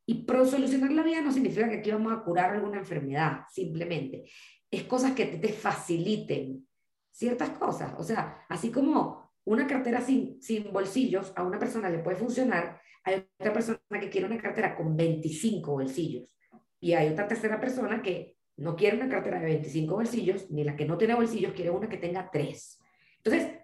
Y 0.06 0.24
pro 0.24 0.44
solucionar 0.44 0.92
la 0.92 1.02
vida 1.02 1.22
no 1.22 1.32
significa 1.32 1.68
que 1.68 1.76
aquí 1.76 1.90
vamos 1.90 2.12
a 2.12 2.22
curar 2.22 2.54
alguna 2.54 2.78
enfermedad, 2.78 3.40
simplemente. 3.50 4.24
Es 4.70 4.84
cosas 4.84 5.12
que 5.12 5.26
te, 5.26 5.38
te 5.38 5.52
faciliten 5.52 6.66
ciertas 7.14 7.50
cosas. 7.50 7.94
O 7.96 8.02
sea, 8.02 8.44
así 8.48 8.70
como 8.70 9.30
una 9.44 9.66
cartera 9.66 10.00
sin, 10.00 10.42
sin 10.42 10.72
bolsillos 10.72 11.32
a 11.36 11.44
una 11.44 11.58
persona 11.58 11.88
le 11.88 12.00
puede 12.00 12.16
funcionar, 12.16 12.80
hay 13.04 13.26
otra 13.38 13.52
persona 13.52 13.78
que 14.00 14.10
quiere 14.10 14.26
una 14.26 14.40
cartera 14.40 14.76
con 14.76 14.96
25 14.96 15.70
bolsillos. 15.70 16.36
Y 16.80 16.92
hay 16.92 17.08
otra 17.08 17.28
tercera 17.28 17.60
persona 17.60 18.02
que 18.02 18.36
no 18.56 18.74
quiere 18.76 18.96
una 18.96 19.08
cartera 19.08 19.38
de 19.38 19.46
25 19.46 19.94
bolsillos, 19.94 20.50
ni 20.50 20.64
la 20.64 20.76
que 20.76 20.86
no 20.86 20.98
tiene 20.98 21.14
bolsillos 21.14 21.52
quiere 21.52 21.70
una 21.70 21.88
que 21.88 21.98
tenga 21.98 22.30
tres. 22.30 22.78
Entonces, 23.22 23.58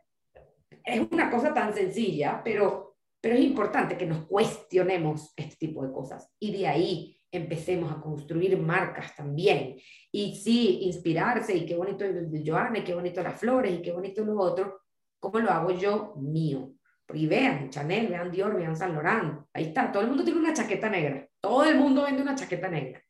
es 0.85 1.01
una 1.11 1.31
cosa 1.31 1.53
tan 1.53 1.75
sencilla, 1.75 2.43
pero, 2.45 2.97
pero 3.21 3.35
es 3.35 3.43
importante 3.43 3.97
que 3.97 4.07
nos 4.07 4.27
cuestionemos 4.27 5.33
este 5.37 5.57
tipo 5.57 5.85
de 5.85 5.93
cosas. 5.93 6.31
Y 6.39 6.57
de 6.57 6.69
ahí 6.69 7.20
empecemos 7.33 7.93
a 7.93 8.01
construir 8.01 8.57
marcas 8.59 9.15
también. 9.15 9.77
Y 10.11 10.35
sí, 10.37 10.81
inspirarse, 10.83 11.57
y 11.57 11.67
qué 11.67 11.77
bonito 11.77 12.05
de 12.05 12.43
Joana, 12.45 12.79
y 12.79 12.85
qué 12.85 12.95
bonito 12.95 13.23
las 13.23 13.39
flores, 13.39 13.73
y 13.73 13.83
qué 13.83 13.93
bonito 13.93 14.25
lo 14.25 14.39
otro, 14.39 14.83
¿cómo 15.19 15.39
lo 15.39 15.51
hago 15.51 15.71
yo 15.73 16.15
mío? 16.17 16.73
Y 17.13 17.27
vean 17.27 17.71
Chanel, 17.71 18.09
vean 18.09 18.31
Dior, 18.31 18.55
vean 18.57 18.77
Saint 18.77 18.95
Laurent, 18.95 19.47
ahí 19.53 19.65
está, 19.65 19.91
todo 19.91 20.03
el 20.03 20.09
mundo 20.09 20.25
tiene 20.25 20.39
una 20.39 20.53
chaqueta 20.53 20.89
negra, 20.89 21.29
todo 21.41 21.65
el 21.65 21.77
mundo 21.77 22.05
vende 22.05 22.23
una 22.23 22.37
chaqueta 22.37 22.69
negra. 22.69 23.03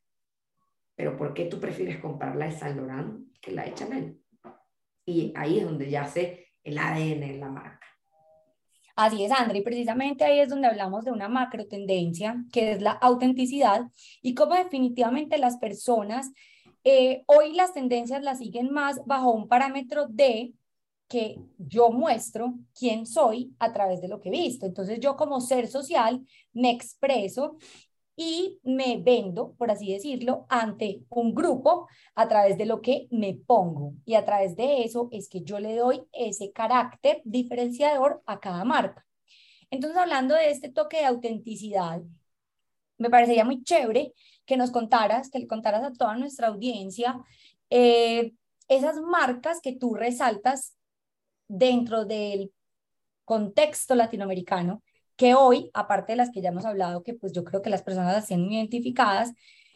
Pero 0.95 1.15
¿por 1.15 1.33
qué 1.33 1.45
tú 1.45 1.59
prefieres 1.59 1.99
comprar 1.99 2.35
la 2.35 2.45
de 2.45 2.51
Saint 2.51 2.77
Laurent 2.77 3.31
que 3.39 3.51
la 3.51 3.63
de 3.63 3.73
Chanel? 3.73 4.19
Y 5.05 5.33
ahí 5.35 5.59
es 5.59 5.65
donde 5.65 5.89
yace 5.89 6.53
el 6.63 6.77
ADN 6.77 7.23
en 7.23 7.39
la 7.39 7.49
marca. 7.49 7.87
Así 8.95 9.23
es, 9.23 9.31
André, 9.31 9.59
y 9.59 9.63
precisamente 9.63 10.23
ahí 10.23 10.39
es 10.39 10.49
donde 10.49 10.67
hablamos 10.67 11.05
de 11.05 11.11
una 11.11 11.29
macro 11.29 11.65
tendencia, 11.67 12.43
que 12.51 12.73
es 12.73 12.81
la 12.81 12.91
autenticidad, 12.91 13.83
y 14.21 14.35
cómo 14.35 14.55
definitivamente 14.55 15.37
las 15.37 15.57
personas, 15.57 16.31
eh, 16.83 17.23
hoy 17.27 17.53
las 17.53 17.73
tendencias 17.73 18.21
las 18.23 18.39
siguen 18.39 18.71
más 18.71 18.99
bajo 19.05 19.31
un 19.31 19.47
parámetro 19.47 20.07
de 20.07 20.53
que 21.07 21.37
yo 21.57 21.91
muestro 21.91 22.53
quién 22.73 23.05
soy 23.05 23.53
a 23.59 23.73
través 23.73 24.01
de 24.01 24.07
lo 24.07 24.21
que 24.21 24.29
he 24.29 24.31
visto. 24.31 24.65
Entonces 24.65 24.99
yo 25.01 25.17
como 25.17 25.41
ser 25.41 25.67
social 25.67 26.25
me 26.53 26.71
expreso 26.71 27.57
y 28.15 28.59
me 28.63 28.97
vendo, 29.01 29.53
por 29.57 29.71
así 29.71 29.91
decirlo, 29.91 30.45
ante 30.49 31.03
un 31.09 31.33
grupo 31.33 31.87
a 32.15 32.27
través 32.27 32.57
de 32.57 32.65
lo 32.65 32.81
que 32.81 33.07
me 33.11 33.33
pongo. 33.33 33.93
Y 34.05 34.15
a 34.15 34.25
través 34.25 34.55
de 34.55 34.83
eso 34.83 35.09
es 35.11 35.29
que 35.29 35.41
yo 35.41 35.59
le 35.59 35.75
doy 35.75 36.03
ese 36.11 36.51
carácter 36.51 37.21
diferenciador 37.23 38.21
a 38.25 38.39
cada 38.39 38.63
marca. 38.65 39.05
Entonces, 39.71 39.97
hablando 39.97 40.35
de 40.35 40.51
este 40.51 40.69
toque 40.69 40.97
de 40.97 41.05
autenticidad, 41.05 42.01
me 42.97 43.09
parecería 43.09 43.45
muy 43.45 43.63
chévere 43.63 44.13
que 44.45 44.57
nos 44.57 44.71
contaras, 44.71 45.29
que 45.29 45.39
le 45.39 45.47
contaras 45.47 45.83
a 45.83 45.93
toda 45.93 46.15
nuestra 46.15 46.47
audiencia 46.47 47.19
eh, 47.69 48.33
esas 48.67 49.01
marcas 49.01 49.61
que 49.61 49.73
tú 49.73 49.95
resaltas 49.95 50.75
dentro 51.47 52.05
del 52.05 52.51
contexto 53.25 53.95
latinoamericano 53.95 54.83
que 55.21 55.35
hoy, 55.35 55.69
aparte 55.75 56.13
de 56.13 56.15
las 56.15 56.31
que 56.31 56.41
ya 56.41 56.49
hemos 56.49 56.65
hablado, 56.65 57.03
que 57.03 57.13
pues 57.13 57.31
yo 57.31 57.43
creo 57.43 57.61
que 57.61 57.69
las 57.69 57.83
personas 57.83 58.15
las 58.15 58.25
tienen 58.25 58.51
identificadas, 58.51 59.35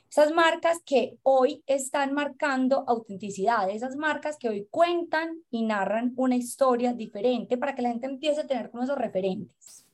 esas 0.10 0.34
marcas 0.34 0.81
que 0.84 1.19
hoy 1.21 1.62
están 1.67 2.15
marcando 2.15 2.84
autenticidad, 2.88 3.69
esas 3.69 3.95
marcas 3.95 4.38
que 4.39 4.49
hoy 4.49 4.67
cuentan 4.71 5.43
y 5.51 5.62
narran 5.62 6.13
una 6.15 6.36
historia 6.36 6.93
diferente 6.93 7.60
para 7.60 7.75
que 7.75 7.84
la 7.84 7.89
gente 7.89 8.08
empiece 8.08 8.41
a 8.41 8.47
tener 8.47 8.71
como 8.71 8.86
esos 8.86 8.97
referentes. 8.97 9.86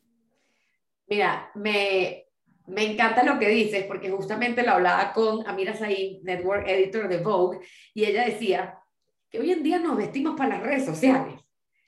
Mira, 1.07 1.51
me, 1.55 2.27
me 2.67 2.89
encanta 2.89 3.21
lo 3.21 3.37
que 3.37 3.49
dices, 3.49 3.83
porque 3.83 4.09
justamente 4.09 4.63
lo 4.63 4.71
hablaba 4.71 5.11
con 5.11 5.45
Amira 5.45 5.75
Said, 5.75 6.21
Network 6.23 6.65
Editor 6.65 7.09
de 7.09 7.17
Vogue, 7.17 7.59
y 7.93 8.05
ella 8.05 8.23
decía 8.23 8.79
que 9.29 9.41
hoy 9.41 9.51
en 9.51 9.63
día 9.63 9.79
nos 9.79 9.97
vestimos 9.97 10.37
para 10.37 10.55
las 10.55 10.63
redes 10.63 10.85
sociales. 10.85 11.41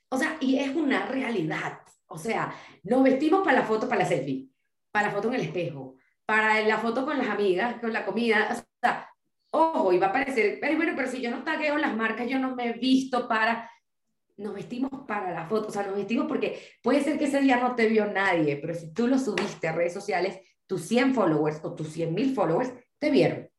O 0.10 0.18
sea, 0.18 0.36
y 0.42 0.58
es 0.58 0.76
una 0.76 1.06
realidad. 1.06 1.83
O 2.14 2.18
sea, 2.18 2.54
nos 2.84 3.04
vestimos 3.04 3.44
para 3.44 3.60
la 3.60 3.66
foto, 3.66 3.90
para 3.90 4.04
la 4.04 4.08
selfie, 4.08 4.48
para 4.92 5.08
la 5.08 5.14
foto 5.14 5.30
en 5.30 5.34
el 5.34 5.42
espejo, 5.42 5.96
para 6.26 6.62
la 6.62 6.78
foto 6.78 7.06
con 7.06 7.18
las 7.18 7.28
amigas, 7.28 7.80
con 7.82 7.92
la 7.92 8.06
comida. 8.06 8.50
O 8.52 8.64
sea, 8.82 9.10
ojo, 9.52 9.92
y 9.92 9.98
va 9.98 10.08
a 10.08 10.14
parecer, 10.14 10.60
pero 10.62 10.76
bueno, 10.76 10.94
pero 10.96 11.10
si 11.10 11.22
yo 11.22 11.32
no 11.32 11.44
tagueo 11.44 11.78
las 11.78 11.96
marcas, 11.96 12.30
yo 12.30 12.38
no 12.38 12.56
me 12.56 12.68
he 12.68 12.74
visto 12.74 13.28
para. 13.28 13.70
Nos 14.38 14.54
vestimos 14.54 14.92
para 15.08 15.32
la 15.32 15.46
foto, 15.48 15.70
o 15.70 15.72
sea, 15.72 15.84
nos 15.84 15.96
vestimos 15.96 16.28
porque 16.28 16.60
puede 16.82 17.02
ser 17.02 17.18
que 17.18 17.26
ese 17.26 17.40
día 17.42 17.58
no 17.58 17.76
te 17.76 17.88
vio 17.88 18.06
nadie, 18.06 18.58
pero 18.58 18.74
si 18.74 18.94
tú 18.94 19.08
lo 19.08 19.18
subiste 19.18 19.68
a 19.68 19.74
redes 19.74 19.94
sociales, 19.94 20.40
tus 20.68 20.88
100 20.88 21.14
followers 21.14 21.60
o 21.64 21.74
tus 21.74 21.90
100 21.90 22.14
mil 22.14 22.34
followers 22.34 22.72
te 23.00 23.10
vieron. 23.12 23.50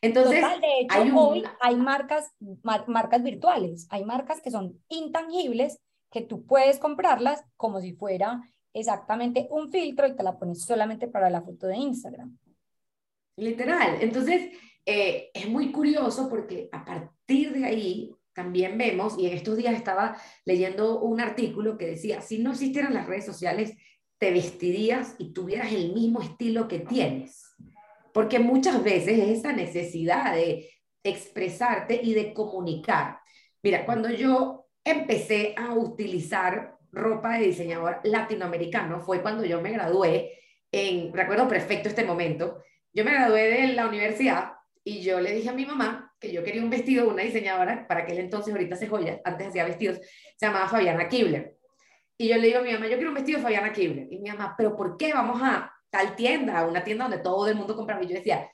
Entonces, 0.00 0.42
de 0.60 0.80
hecho, 0.80 0.94
hay 0.94 1.12
hoy 1.14 1.44
hay 1.60 1.76
marcas, 1.76 2.34
marcas 2.86 3.22
virtuales, 3.22 3.86
hay 3.90 4.04
marcas 4.04 4.40
que 4.40 4.50
son 4.50 4.82
intangibles 4.88 5.80
que 6.12 6.20
tú 6.20 6.46
puedes 6.46 6.78
comprarlas 6.78 7.42
como 7.56 7.80
si 7.80 7.92
fuera 7.94 8.42
exactamente 8.74 9.48
un 9.50 9.70
filtro 9.70 10.06
y 10.06 10.14
te 10.14 10.22
la 10.22 10.38
pones 10.38 10.64
solamente 10.64 11.08
para 11.08 11.30
la 11.30 11.42
foto 11.42 11.66
de 11.66 11.76
Instagram. 11.76 12.38
Literal. 13.36 13.98
Entonces, 14.00 14.50
eh, 14.84 15.30
es 15.34 15.48
muy 15.48 15.72
curioso 15.72 16.28
porque 16.28 16.68
a 16.72 16.84
partir 16.84 17.52
de 17.52 17.64
ahí 17.64 18.14
también 18.34 18.78
vemos, 18.78 19.18
y 19.18 19.26
en 19.26 19.36
estos 19.36 19.56
días 19.56 19.74
estaba 19.74 20.16
leyendo 20.44 21.00
un 21.00 21.20
artículo 21.20 21.76
que 21.76 21.86
decía, 21.86 22.20
si 22.20 22.38
no 22.38 22.52
existieran 22.52 22.94
las 22.94 23.06
redes 23.06 23.26
sociales, 23.26 23.74
te 24.18 24.30
vestirías 24.30 25.16
y 25.18 25.32
tuvieras 25.32 25.72
el 25.72 25.92
mismo 25.92 26.22
estilo 26.22 26.68
que 26.68 26.80
tienes. 26.80 27.42
Porque 28.14 28.38
muchas 28.38 28.82
veces 28.82 29.18
es 29.18 29.38
esa 29.38 29.52
necesidad 29.52 30.34
de 30.34 30.70
expresarte 31.02 32.00
y 32.02 32.14
de 32.14 32.32
comunicar. 32.32 33.18
Mira, 33.62 33.84
cuando 33.84 34.10
yo 34.10 34.61
empecé 34.84 35.54
a 35.56 35.74
utilizar 35.74 36.76
ropa 36.90 37.38
de 37.38 37.46
diseñador 37.46 38.00
latinoamericano 38.04 39.00
fue 39.00 39.22
cuando 39.22 39.44
yo 39.44 39.60
me 39.60 39.72
gradué 39.72 40.38
en, 40.70 41.12
recuerdo 41.12 41.48
perfecto 41.48 41.88
este 41.88 42.04
momento, 42.04 42.62
yo 42.92 43.04
me 43.04 43.12
gradué 43.12 43.48
de 43.48 43.68
la 43.74 43.86
universidad 43.86 44.52
y 44.84 45.00
yo 45.02 45.20
le 45.20 45.32
dije 45.32 45.48
a 45.48 45.54
mi 45.54 45.64
mamá 45.64 46.12
que 46.18 46.32
yo 46.32 46.44
quería 46.44 46.62
un 46.62 46.70
vestido 46.70 47.04
de 47.04 47.10
una 47.12 47.22
diseñadora, 47.22 47.86
para 47.88 48.02
aquel 48.02 48.18
entonces, 48.18 48.54
ahorita 48.54 48.76
se 48.76 48.86
joya, 48.86 49.20
antes 49.24 49.48
hacía 49.48 49.64
vestidos, 49.64 49.98
se 50.36 50.46
llamaba 50.46 50.68
Fabiana 50.68 51.08
Kibler. 51.08 51.56
Y 52.16 52.28
yo 52.28 52.36
le 52.36 52.46
digo 52.46 52.60
a 52.60 52.62
mi 52.62 52.72
mamá, 52.72 52.86
yo 52.86 52.94
quiero 52.94 53.08
un 53.08 53.16
vestido 53.16 53.38
de 53.38 53.42
Fabiana 53.42 53.72
Kibler. 53.72 54.06
Y 54.08 54.18
mi 54.20 54.30
mamá, 54.30 54.54
pero 54.56 54.76
¿por 54.76 54.96
qué 54.96 55.12
vamos 55.12 55.40
a 55.42 55.72
tal 55.90 56.14
tienda, 56.14 56.60
a 56.60 56.66
una 56.66 56.84
tienda 56.84 57.04
donde 57.04 57.18
todo 57.18 57.48
el 57.48 57.56
mundo 57.56 57.74
compraba? 57.74 58.04
Y 58.04 58.06
yo 58.06 58.14
decía, 58.14 58.48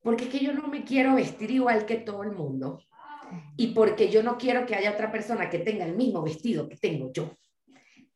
porque 0.00 0.24
es 0.24 0.30
que 0.30 0.38
yo 0.38 0.54
no 0.54 0.66
me 0.68 0.82
quiero 0.82 1.14
vestir 1.14 1.50
igual 1.50 1.84
que 1.84 1.96
todo 1.96 2.22
el 2.22 2.32
mundo 2.32 2.80
y 3.56 3.68
porque 3.68 4.10
yo 4.10 4.22
no 4.22 4.38
quiero 4.38 4.66
que 4.66 4.74
haya 4.74 4.92
otra 4.92 5.10
persona 5.10 5.50
que 5.50 5.58
tenga 5.58 5.84
el 5.84 5.96
mismo 5.96 6.22
vestido 6.22 6.68
que 6.68 6.76
tengo 6.76 7.12
yo. 7.12 7.30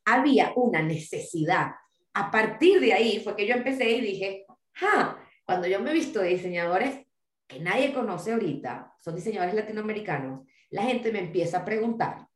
Había 0.05 0.53
una 0.55 0.81
necesidad. 0.81 1.71
A 2.13 2.31
partir 2.31 2.79
de 2.79 2.93
ahí 2.93 3.19
fue 3.23 3.35
que 3.35 3.47
yo 3.47 3.55
empecé 3.55 3.89
y 3.91 4.01
dije, 4.01 4.45
ah, 4.81 5.17
cuando 5.45 5.67
yo 5.67 5.79
me 5.79 5.91
he 5.91 5.93
visto 5.93 6.19
de 6.19 6.29
diseñadores 6.29 7.05
que 7.47 7.59
nadie 7.59 7.93
conoce 7.93 8.33
ahorita, 8.33 8.95
son 8.99 9.15
diseñadores 9.15 9.55
latinoamericanos, 9.55 10.47
la 10.69 10.83
gente 10.83 11.11
me 11.11 11.19
empieza 11.19 11.59
a 11.59 11.65
preguntar, 11.65 12.27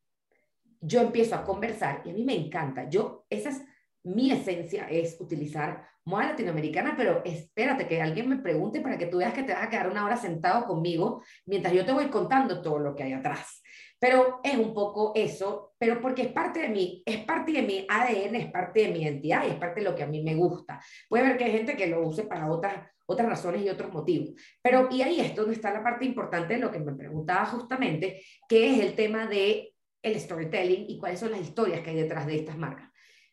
yo 0.81 1.01
empiezo 1.01 1.35
a 1.35 1.43
conversar 1.43 2.01
y 2.05 2.11
a 2.11 2.13
mí 2.13 2.23
me 2.23 2.35
encanta. 2.35 2.87
Yo, 2.89 3.25
esas 3.29 3.61
mi 4.03 4.31
esencia 4.31 4.87
es 4.89 5.19
utilizar 5.19 5.87
moda 6.05 6.31
latinoamericana, 6.31 6.95
pero 6.97 7.21
espérate 7.23 7.87
que 7.87 8.01
alguien 8.01 8.27
me 8.29 8.37
pregunte 8.37 8.81
para 8.81 8.97
que 8.97 9.05
tú 9.05 9.17
veas 9.17 9.33
que 9.33 9.43
te 9.43 9.53
vas 9.53 9.63
a 9.63 9.69
quedar 9.69 9.89
una 9.89 10.05
hora 10.05 10.17
sentado 10.17 10.65
conmigo 10.65 11.23
mientras 11.45 11.73
yo 11.73 11.85
te 11.85 11.91
voy 11.91 12.07
contando 12.07 12.61
todo 12.61 12.79
lo 12.79 12.95
que 12.95 13.03
hay 13.03 13.13
atrás. 13.13 13.61
Pero 13.99 14.39
es 14.43 14.57
un 14.57 14.73
poco 14.73 15.11
eso, 15.13 15.73
pero 15.77 15.99
porque 15.99 16.23
es 16.23 16.27
parte 16.29 16.61
de 16.61 16.69
mí, 16.69 17.03
es 17.05 17.17
parte 17.25 17.51
de 17.51 17.61
mi 17.61 17.85
ADN, 17.87 18.35
es 18.35 18.51
parte 18.51 18.81
de 18.81 18.87
mi 18.89 19.01
identidad 19.01 19.45
y 19.45 19.51
es 19.51 19.55
parte 19.55 19.81
de 19.81 19.89
lo 19.89 19.95
que 19.95 20.03
a 20.03 20.07
mí 20.07 20.23
me 20.23 20.35
gusta. 20.35 20.81
Puede 21.09 21.25
ver 21.25 21.37
que 21.37 21.43
hay 21.43 21.51
gente 21.51 21.75
que 21.75 21.87
lo 21.87 22.07
use 22.07 22.23
para 22.23 22.49
otras, 22.49 22.89
otras 23.05 23.27
razones 23.27 23.61
y 23.61 23.69
otros 23.69 23.91
motivos. 23.91 24.29
Pero, 24.61 24.87
y 24.89 25.01
ahí 25.01 25.19
es 25.19 25.35
donde 25.35 25.53
está 25.53 25.73
la 25.73 25.83
parte 25.83 26.05
importante 26.05 26.53
de 26.53 26.61
lo 26.61 26.71
que 26.71 26.79
me 26.79 26.93
preguntaba 26.93 27.45
justamente, 27.45 28.21
que 28.47 28.71
es 28.71 28.79
el 28.79 28.95
tema 28.95 29.27
de 29.27 29.73
el 30.01 30.17
storytelling 30.17 30.85
y 30.87 30.97
cuáles 30.97 31.19
son 31.19 31.31
las 31.31 31.41
historias 31.41 31.81
que 31.81 31.89
hay 31.89 31.97
detrás 31.97 32.25
de 32.25 32.37
estas 32.37 32.57
marcas. 32.57 32.89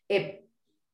Eh, 0.09 0.46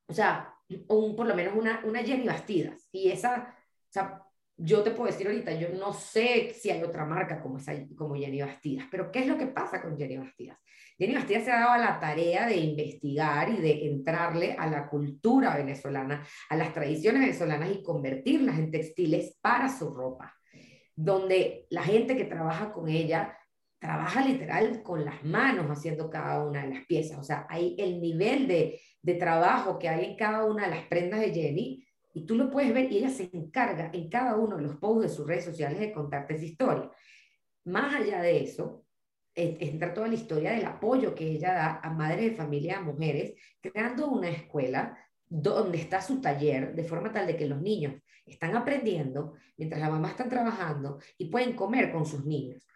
o 0.06 0.12
sea, 0.12 0.54
un, 0.88 1.14
por 1.16 1.26
lo 1.26 1.34
menos 1.34 1.54
una, 1.56 1.82
una 1.84 2.02
Jenny 2.02 2.26
Bastidas. 2.26 2.88
Y 2.92 3.10
esa, 3.10 3.54
o 3.88 3.92
sea, 3.92 4.22
yo 4.56 4.82
te 4.82 4.92
puedo 4.92 5.10
decir 5.10 5.26
ahorita, 5.26 5.52
yo 5.54 5.68
no 5.70 5.92
sé 5.92 6.52
si 6.54 6.70
hay 6.70 6.82
otra 6.82 7.04
marca 7.04 7.40
como, 7.40 7.58
esa, 7.58 7.72
como 7.96 8.14
Jenny 8.14 8.40
Bastidas, 8.40 8.86
pero 8.90 9.10
¿qué 9.10 9.20
es 9.20 9.26
lo 9.26 9.36
que 9.36 9.46
pasa 9.46 9.82
con 9.82 9.96
Jenny 9.98 10.16
Bastidas? 10.16 10.58
Jenny 10.96 11.14
Bastidas 11.14 11.44
se 11.44 11.52
ha 11.52 11.60
dado 11.60 11.82
la 11.82 11.98
tarea 11.98 12.46
de 12.46 12.56
investigar 12.56 13.48
y 13.50 13.56
de 13.56 13.86
entrarle 13.86 14.54
a 14.56 14.68
la 14.68 14.88
cultura 14.88 15.56
venezolana, 15.56 16.24
a 16.48 16.56
las 16.56 16.72
tradiciones 16.72 17.22
venezolanas 17.22 17.72
y 17.72 17.82
convertirlas 17.82 18.58
en 18.58 18.70
textiles 18.70 19.36
para 19.40 19.68
su 19.68 19.92
ropa, 19.92 20.32
donde 20.94 21.66
la 21.70 21.82
gente 21.82 22.16
que 22.16 22.24
trabaja 22.24 22.72
con 22.72 22.88
ella 22.88 23.36
trabaja 23.84 24.24
literal 24.24 24.82
con 24.82 25.04
las 25.04 25.22
manos 25.24 25.66
haciendo 25.66 26.08
cada 26.08 26.42
una 26.42 26.62
de 26.62 26.72
las 26.72 26.86
piezas. 26.86 27.18
O 27.18 27.22
sea, 27.22 27.46
hay 27.50 27.76
el 27.78 28.00
nivel 28.00 28.48
de, 28.48 28.80
de 29.02 29.14
trabajo 29.16 29.78
que 29.78 29.90
hay 29.90 30.06
en 30.06 30.16
cada 30.16 30.46
una 30.46 30.64
de 30.64 30.70
las 30.70 30.86
prendas 30.86 31.20
de 31.20 31.34
Jenny 31.34 31.86
y 32.14 32.24
tú 32.24 32.34
lo 32.34 32.50
puedes 32.50 32.72
ver 32.72 32.90
y 32.90 32.96
ella 32.96 33.10
se 33.10 33.28
encarga 33.34 33.90
en 33.92 34.08
cada 34.08 34.36
uno 34.36 34.56
de 34.56 34.62
los 34.62 34.76
posts 34.76 35.02
de 35.02 35.08
sus 35.10 35.26
redes 35.26 35.44
sociales 35.44 35.78
de 35.78 35.92
contarte 35.92 36.34
esa 36.34 36.46
historia. 36.46 36.90
Más 37.64 37.94
allá 37.94 38.22
de 38.22 38.42
eso, 38.42 38.86
entra 39.34 39.92
toda 39.92 40.08
la 40.08 40.14
historia 40.14 40.52
del 40.52 40.64
apoyo 40.64 41.14
que 41.14 41.32
ella 41.32 41.52
da 41.52 41.80
a 41.82 41.90
madres 41.90 42.30
de 42.30 42.36
familia, 42.36 42.78
a 42.78 42.80
mujeres, 42.80 43.34
creando 43.60 44.08
una 44.08 44.30
escuela 44.30 44.96
donde 45.28 45.76
está 45.76 46.00
su 46.00 46.22
taller, 46.22 46.74
de 46.74 46.84
forma 46.84 47.12
tal 47.12 47.26
de 47.26 47.36
que 47.36 47.46
los 47.46 47.60
niños 47.60 48.00
están 48.24 48.56
aprendiendo 48.56 49.34
mientras 49.58 49.78
la 49.78 49.90
mamá 49.90 50.08
está 50.08 50.26
trabajando 50.26 51.00
y 51.18 51.26
pueden 51.26 51.52
comer 51.52 51.92
con 51.92 52.06
sus 52.06 52.24
niños. 52.24 52.66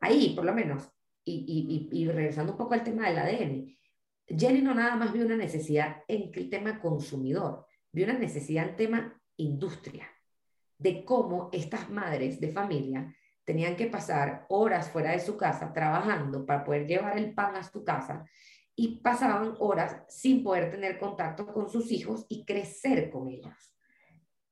Ahí, 0.00 0.34
por 0.34 0.44
lo 0.44 0.54
menos, 0.54 0.88
y, 1.24 1.88
y, 1.92 2.00
y 2.00 2.08
regresando 2.08 2.52
un 2.52 2.58
poco 2.58 2.74
al 2.74 2.84
tema 2.84 3.08
del 3.08 3.18
ADN, 3.18 3.78
Jenny 4.26 4.60
no 4.60 4.74
nada 4.74 4.96
más 4.96 5.12
vio 5.12 5.24
una 5.24 5.36
necesidad 5.36 6.02
en 6.06 6.30
el 6.34 6.50
tema 6.50 6.80
consumidor, 6.80 7.66
vio 7.92 8.04
una 8.04 8.18
necesidad 8.18 8.68
en 8.68 8.76
tema 8.76 9.22
industria, 9.36 10.08
de 10.78 11.04
cómo 11.04 11.48
estas 11.52 11.90
madres 11.90 12.40
de 12.40 12.52
familia 12.52 13.14
tenían 13.44 13.76
que 13.76 13.86
pasar 13.86 14.44
horas 14.50 14.90
fuera 14.90 15.12
de 15.12 15.20
su 15.20 15.36
casa 15.36 15.72
trabajando 15.72 16.44
para 16.44 16.64
poder 16.64 16.86
llevar 16.86 17.16
el 17.16 17.34
pan 17.34 17.56
a 17.56 17.62
su 17.62 17.82
casa 17.82 18.26
y 18.76 19.00
pasaban 19.00 19.54
horas 19.58 20.04
sin 20.08 20.44
poder 20.44 20.70
tener 20.70 20.98
contacto 20.98 21.52
con 21.52 21.68
sus 21.68 21.90
hijos 21.90 22.26
y 22.28 22.44
crecer 22.44 23.10
con 23.10 23.28
ellos. 23.28 23.77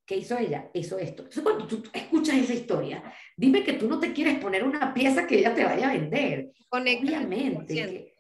¿Qué 0.06 0.16
hizo 0.16 0.38
ella? 0.38 0.70
Hizo 0.72 0.98
esto. 0.98 1.24
cuando 1.42 1.66
tú 1.66 1.82
escuchas 1.92 2.36
esa 2.36 2.54
historia, 2.54 3.02
dime 3.36 3.64
que 3.64 3.72
tú 3.72 3.88
no 3.88 3.98
te 3.98 4.12
quieres 4.12 4.38
poner 4.38 4.62
una 4.62 4.94
pieza 4.94 5.26
que 5.26 5.40
ella 5.40 5.52
te 5.52 5.64
vaya 5.64 5.90
a 5.90 5.94
vender. 5.94 6.52
Obviamente. 6.70 8.14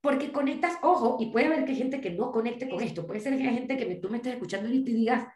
porque 0.00 0.32
conectas, 0.32 0.78
ojo, 0.82 1.18
y 1.20 1.26
puede 1.26 1.46
haber 1.46 1.64
que 1.64 1.72
hay 1.72 1.78
gente 1.78 2.00
que 2.00 2.10
no 2.10 2.32
conecte 2.32 2.68
con 2.68 2.82
esto. 2.82 3.06
Puede 3.06 3.20
ser 3.20 3.36
que 3.36 3.46
hay 3.46 3.54
gente 3.54 3.76
que 3.76 3.94
tú 3.96 4.08
me 4.08 4.16
estés 4.16 4.34
escuchando 4.34 4.68
y 4.68 4.82
te 4.82 4.90
digas, 4.90 5.28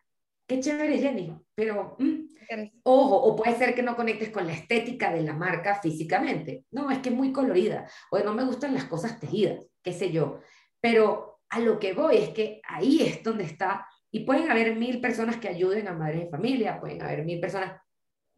qué 0.49 0.59
chévere 0.59 0.99
Jenny, 0.99 1.33
pero 1.55 1.97
mm, 1.99 2.81
ojo, 2.83 3.17
o 3.17 3.37
puede 3.37 3.57
ser 3.57 3.75
que 3.75 3.83
no 3.83 3.95
conectes 3.95 4.31
con 4.31 4.47
la 4.47 4.55
estética 4.55 5.13
de 5.13 5.23
la 5.23 5.35
marca 5.35 5.77
físicamente. 5.81 6.65
No, 6.71 6.91
es 6.91 6.99
que 6.99 7.11
es 7.11 7.15
muy 7.15 7.31
colorida, 7.31 7.89
o 8.11 8.19
no 8.19 8.35
me 8.35 8.45
gustan 8.45 8.75
las 8.75 8.85
cosas 8.85 9.21
tejidas, 9.21 9.61
qué 9.83 9.93
sé 9.93 10.11
yo. 10.11 10.41
Pero 10.81 11.41
a 11.51 11.61
lo 11.61 11.79
que 11.79 11.93
voy 11.93 12.17
es 12.17 12.31
que 12.31 12.61
ahí 12.67 13.03
es 13.03 13.23
donde 13.23 13.45
está, 13.45 13.87
y 14.15 14.21
pueden 14.21 14.49
haber 14.49 14.77
mil 14.77 15.01
personas 15.01 15.39
que 15.39 15.49
ayuden 15.49 15.89
a 15.89 15.93
madres 15.93 16.21
de 16.21 16.29
familia, 16.29 16.79
pueden 16.79 17.03
haber 17.03 17.25
mil 17.25 17.41
personas, 17.41 17.81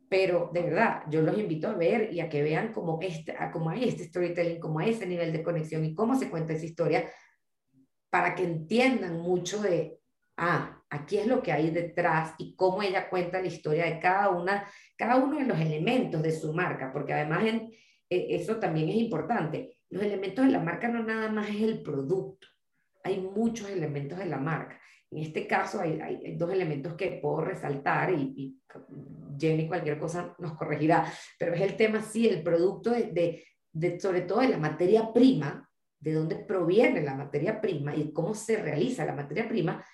pero 0.08 0.50
de 0.50 0.62
verdad, 0.62 1.02
yo 1.10 1.20
los 1.20 1.38
invito 1.38 1.68
a 1.68 1.74
ver 1.74 2.14
y 2.14 2.20
a 2.20 2.30
que 2.30 2.42
vean 2.42 2.72
cómo, 2.72 2.98
este, 3.02 3.36
cómo 3.52 3.68
hay 3.68 3.86
este 3.86 4.04
storytelling, 4.04 4.58
cómo 4.58 4.78
hay 4.78 4.92
ese 4.92 5.06
nivel 5.06 5.34
de 5.34 5.42
conexión 5.42 5.84
y 5.84 5.94
cómo 5.94 6.14
se 6.14 6.30
cuenta 6.30 6.54
esa 6.54 6.64
historia, 6.64 7.10
para 8.08 8.34
que 8.34 8.44
entiendan 8.44 9.20
mucho 9.20 9.60
de, 9.60 9.98
ah, 10.38 10.82
aquí 10.88 11.18
es 11.18 11.26
lo 11.26 11.42
que 11.42 11.52
hay 11.52 11.70
detrás 11.70 12.32
y 12.38 12.56
cómo 12.56 12.82
ella 12.82 13.10
cuenta 13.10 13.42
la 13.42 13.48
historia 13.48 13.84
de 13.84 14.00
cada, 14.00 14.30
una, 14.30 14.66
cada 14.96 15.16
uno 15.16 15.36
de 15.36 15.44
los 15.44 15.60
elementos 15.60 16.22
de 16.22 16.32
su 16.32 16.54
marca, 16.54 16.90
porque 16.90 17.12
además 17.12 17.44
e, 17.44 18.34
eso 18.34 18.56
también 18.56 18.88
es 18.88 18.96
importante. 18.96 19.76
Los 19.90 20.02
elementos 20.02 20.46
de 20.46 20.52
la 20.52 20.60
marca 20.60 20.88
no 20.88 21.02
nada 21.02 21.28
más 21.28 21.50
es 21.50 21.60
el 21.60 21.82
producto, 21.82 22.48
hay 23.04 23.20
muchos 23.20 23.68
elementos 23.68 24.18
de 24.18 24.24
la 24.24 24.38
marca. 24.38 24.80
En 25.10 25.18
este 25.18 25.46
caso 25.46 25.80
hay, 25.80 26.00
hay 26.00 26.36
dos 26.36 26.50
elementos 26.50 26.94
que 26.94 27.18
puedo 27.22 27.42
resaltar 27.42 28.12
y, 28.12 28.34
y, 28.36 28.60
Jenny 29.38 29.68
cualquier 29.68 29.98
cosa 29.98 30.34
nos 30.38 30.54
corregirá, 30.54 31.12
pero 31.38 31.54
es 31.54 31.60
el 31.60 31.76
tema, 31.76 32.02
sí, 32.02 32.26
el 32.28 32.42
producto 32.42 32.90
de, 32.90 33.12
de, 33.12 33.44
de 33.72 34.00
sobre 34.00 34.22
todo 34.22 34.40
de 34.40 34.48
la 34.48 34.58
materia 34.58 35.12
prima, 35.12 35.68
de 36.00 36.12
dónde 36.12 36.36
proviene 36.36 37.02
la 37.02 37.14
materia 37.14 37.60
prima 37.60 37.94
y 37.94 38.12
cómo 38.12 38.34
se 38.34 38.56
realiza 38.56 39.04
la 39.04 39.14
materia 39.14 39.48
prima, 39.48 39.84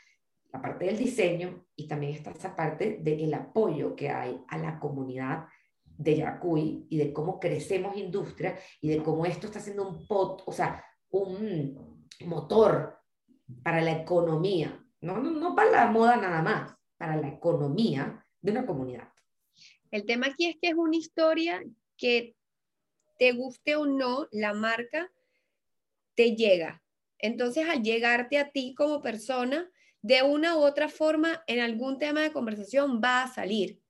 la 0.52 0.60
parte 0.60 0.84
del 0.86 0.98
diseño 0.98 1.66
y 1.74 1.88
también 1.88 2.12
está 2.12 2.30
esa 2.30 2.54
parte 2.54 2.98
del 3.00 3.32
apoyo 3.34 3.96
que 3.96 4.10
hay 4.10 4.40
a 4.48 4.58
la 4.58 4.78
comunidad 4.78 5.46
de 5.84 6.16
Yacuy 6.16 6.86
y 6.90 6.98
de 6.98 7.12
cómo 7.12 7.38
crecemos 7.38 7.96
industria 7.96 8.58
y 8.80 8.88
de 8.88 9.02
cómo 9.02 9.24
esto 9.24 9.46
está 9.46 9.60
siendo 9.60 9.88
un 9.88 10.06
pot, 10.06 10.42
o 10.46 10.52
sea, 10.52 10.84
un 11.10 11.98
motor 12.26 12.98
para 13.62 13.80
la 13.80 13.92
economía, 13.92 14.81
no, 15.02 15.18
no, 15.18 15.30
no 15.32 15.54
para 15.54 15.70
la 15.70 15.86
moda 15.86 16.16
nada 16.16 16.42
más, 16.42 16.74
para 16.96 17.16
la 17.16 17.28
economía 17.28 18.24
de 18.40 18.52
una 18.52 18.64
comunidad. 18.64 19.08
El 19.90 20.06
tema 20.06 20.28
aquí 20.28 20.46
es 20.46 20.56
que 20.60 20.68
es 20.68 20.74
una 20.74 20.96
historia 20.96 21.62
que 21.98 22.34
te 23.18 23.32
guste 23.32 23.76
o 23.76 23.84
no, 23.84 24.28
la 24.30 24.54
marca 24.54 25.10
te 26.14 26.34
llega. 26.34 26.82
Entonces, 27.18 27.68
al 27.68 27.82
llegarte 27.82 28.38
a 28.38 28.50
ti 28.50 28.74
como 28.74 29.02
persona, 29.02 29.70
de 30.02 30.22
una 30.22 30.56
u 30.56 30.60
otra 30.60 30.88
forma 30.88 31.44
en 31.46 31.60
algún 31.60 31.98
tema 31.98 32.20
de 32.20 32.32
conversación 32.32 33.00
va 33.02 33.22
a 33.22 33.32
salir. 33.32 33.80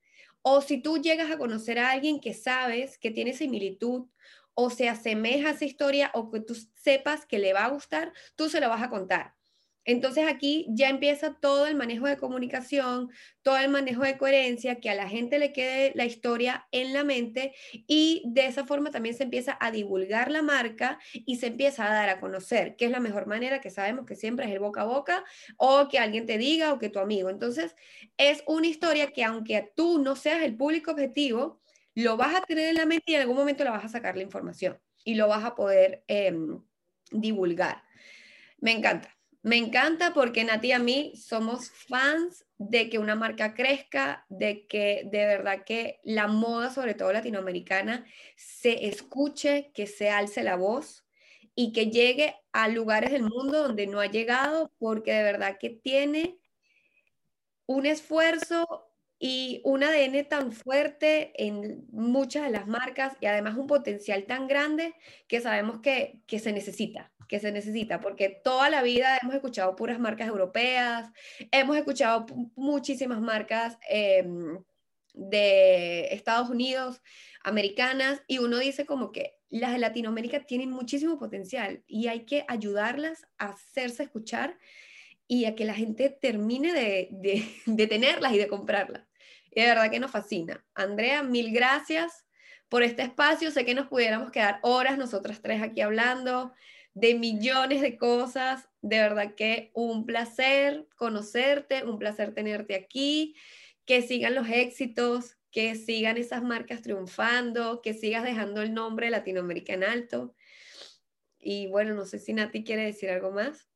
O 0.42 0.60
si 0.60 0.82
tú 0.82 0.98
llegas 0.98 1.30
a 1.30 1.38
conocer 1.38 1.78
a 1.78 1.90
alguien 1.90 2.20
que 2.20 2.34
sabes 2.34 2.98
que 2.98 3.10
tiene 3.10 3.32
similitud 3.32 4.08
o 4.54 4.70
se 4.70 4.88
asemeja 4.88 5.48
a 5.48 5.52
esa 5.52 5.64
historia 5.64 6.10
o 6.14 6.30
que 6.30 6.40
tú 6.40 6.54
sepas 6.74 7.24
que 7.24 7.38
le 7.38 7.52
va 7.52 7.64
a 7.64 7.70
gustar, 7.70 8.12
tú 8.36 8.48
se 8.48 8.60
lo 8.60 8.68
vas 8.68 8.82
a 8.82 8.90
contar. 8.90 9.34
Entonces 9.84 10.26
aquí 10.28 10.66
ya 10.70 10.88
empieza 10.88 11.34
todo 11.34 11.66
el 11.66 11.74
manejo 11.74 12.06
de 12.06 12.16
comunicación, 12.16 13.10
todo 13.42 13.56
el 13.58 13.68
manejo 13.68 14.02
de 14.02 14.16
coherencia, 14.16 14.80
que 14.80 14.90
a 14.90 14.94
la 14.94 15.08
gente 15.08 15.38
le 15.38 15.52
quede 15.52 15.92
la 15.94 16.04
historia 16.04 16.68
en 16.70 16.92
la 16.92 17.02
mente 17.04 17.54
y 17.72 18.22
de 18.26 18.46
esa 18.46 18.64
forma 18.64 18.90
también 18.90 19.16
se 19.16 19.24
empieza 19.24 19.58
a 19.60 19.70
divulgar 19.70 20.30
la 20.30 20.42
marca 20.42 20.98
y 21.12 21.36
se 21.36 21.48
empieza 21.48 21.86
a 21.86 21.92
dar 21.92 22.08
a 22.08 22.20
conocer, 22.20 22.76
que 22.76 22.84
es 22.84 22.90
la 22.90 23.00
mejor 23.00 23.26
manera 23.26 23.60
que 23.60 23.70
sabemos 23.70 24.06
que 24.06 24.14
siempre 24.14 24.46
es 24.46 24.52
el 24.52 24.60
boca 24.60 24.82
a 24.82 24.84
boca 24.84 25.24
o 25.56 25.88
que 25.88 25.98
alguien 25.98 26.26
te 26.26 26.38
diga 26.38 26.72
o 26.72 26.78
que 26.78 26.88
tu 26.88 27.00
amigo. 27.00 27.28
Entonces 27.28 27.74
es 28.16 28.44
una 28.46 28.68
historia 28.68 29.12
que 29.12 29.24
aunque 29.24 29.72
tú 29.74 29.98
no 29.98 30.14
seas 30.14 30.42
el 30.42 30.56
público 30.56 30.92
objetivo, 30.92 31.60
lo 31.94 32.16
vas 32.16 32.34
a 32.34 32.42
tener 32.42 32.68
en 32.68 32.76
la 32.76 32.86
mente 32.86 33.12
y 33.12 33.14
en 33.16 33.22
algún 33.22 33.36
momento 33.36 33.64
la 33.64 33.72
vas 33.72 33.84
a 33.84 33.88
sacar 33.88 34.16
la 34.16 34.22
información 34.22 34.78
y 35.04 35.14
lo 35.14 35.28
vas 35.28 35.44
a 35.44 35.54
poder 35.54 36.04
em, 36.06 36.62
divulgar. 37.10 37.82
Me 38.58 38.72
encanta. 38.72 39.21
Me 39.42 39.56
encanta 39.56 40.14
porque 40.14 40.44
Nati 40.44 40.68
y 40.68 40.72
a 40.72 40.78
mí 40.78 41.14
somos 41.16 41.70
fans 41.70 42.44
de 42.58 42.88
que 42.88 42.98
una 42.98 43.16
marca 43.16 43.54
crezca, 43.54 44.24
de 44.28 44.68
que 44.68 45.02
de 45.10 45.26
verdad 45.26 45.64
que 45.64 46.00
la 46.04 46.28
moda, 46.28 46.70
sobre 46.70 46.94
todo 46.94 47.12
latinoamericana, 47.12 48.06
se 48.36 48.86
escuche, 48.86 49.72
que 49.74 49.88
se 49.88 50.10
alce 50.10 50.44
la 50.44 50.54
voz 50.54 51.04
y 51.56 51.72
que 51.72 51.90
llegue 51.90 52.36
a 52.52 52.68
lugares 52.68 53.10
del 53.10 53.24
mundo 53.24 53.62
donde 53.62 53.88
no 53.88 53.98
ha 53.98 54.06
llegado, 54.06 54.72
porque 54.78 55.12
de 55.12 55.24
verdad 55.24 55.58
que 55.58 55.70
tiene 55.70 56.38
un 57.66 57.86
esfuerzo 57.86 58.92
y 59.18 59.60
un 59.64 59.82
ADN 59.82 60.24
tan 60.28 60.52
fuerte 60.52 61.32
en 61.36 61.84
muchas 61.90 62.44
de 62.44 62.50
las 62.50 62.68
marcas 62.68 63.16
y 63.20 63.26
además 63.26 63.56
un 63.56 63.66
potencial 63.66 64.24
tan 64.24 64.46
grande 64.46 64.94
que 65.26 65.40
sabemos 65.40 65.80
que, 65.80 66.20
que 66.26 66.38
se 66.38 66.52
necesita 66.52 67.11
que 67.32 67.40
se 67.40 67.50
necesita, 67.50 67.98
porque 67.98 68.28
toda 68.28 68.68
la 68.68 68.82
vida 68.82 69.18
hemos 69.22 69.34
escuchado 69.34 69.74
puras 69.74 69.98
marcas 69.98 70.28
europeas, 70.28 71.10
hemos 71.50 71.78
escuchado 71.78 72.26
muchísimas 72.56 73.22
marcas 73.22 73.78
em, 73.88 74.62
de 75.14 76.08
Estados 76.12 76.50
Unidos, 76.50 77.00
americanas, 77.42 78.20
y 78.26 78.36
uno 78.36 78.58
dice 78.58 78.84
como 78.84 79.12
que 79.12 79.38
las 79.48 79.72
de 79.72 79.78
Latinoamérica 79.78 80.44
tienen 80.44 80.70
muchísimo 80.70 81.18
potencial 81.18 81.82
y 81.86 82.08
hay 82.08 82.26
que 82.26 82.44
ayudarlas 82.48 83.24
a 83.38 83.46
hacerse 83.46 84.02
escuchar 84.02 84.58
y 85.26 85.46
a 85.46 85.54
que 85.54 85.64
la 85.64 85.72
gente 85.72 86.10
termine 86.10 86.74
de, 86.74 87.08
de, 87.12 87.48
de 87.64 87.86
tenerlas 87.86 88.34
y 88.34 88.38
de 88.38 88.48
comprarlas. 88.48 89.08
Y 89.50 89.62
de 89.62 89.68
verdad 89.68 89.90
que 89.90 90.00
nos 90.00 90.10
fascina. 90.10 90.62
Andrea, 90.74 91.22
mil 91.22 91.50
gracias 91.50 92.26
por 92.68 92.82
este 92.82 93.00
espacio. 93.00 93.50
Sé 93.50 93.64
que 93.64 93.74
nos 93.74 93.86
pudiéramos 93.86 94.30
quedar 94.30 94.58
horas 94.60 94.98
nosotras 94.98 95.40
tres 95.40 95.62
aquí 95.62 95.80
hablando 95.80 96.52
de 96.94 97.14
millones 97.14 97.80
de 97.80 97.96
cosas. 97.96 98.68
De 98.80 98.98
verdad 98.98 99.34
que 99.34 99.70
un 99.74 100.06
placer 100.06 100.86
conocerte, 100.96 101.84
un 101.84 101.98
placer 101.98 102.34
tenerte 102.34 102.74
aquí, 102.74 103.34
que 103.84 104.02
sigan 104.02 104.34
los 104.34 104.48
éxitos, 104.48 105.36
que 105.50 105.74
sigan 105.74 106.16
esas 106.16 106.42
marcas 106.42 106.82
triunfando, 106.82 107.82
que 107.82 107.94
sigas 107.94 108.24
dejando 108.24 108.62
el 108.62 108.72
nombre 108.74 109.10
Latinoamérica 109.10 109.74
en 109.74 109.84
alto. 109.84 110.34
Y 111.38 111.66
bueno, 111.68 111.94
no 111.94 112.04
sé 112.06 112.18
si 112.18 112.32
Nati 112.32 112.64
quiere 112.64 112.84
decir 112.84 113.10
algo 113.10 113.32
más. 113.32 113.71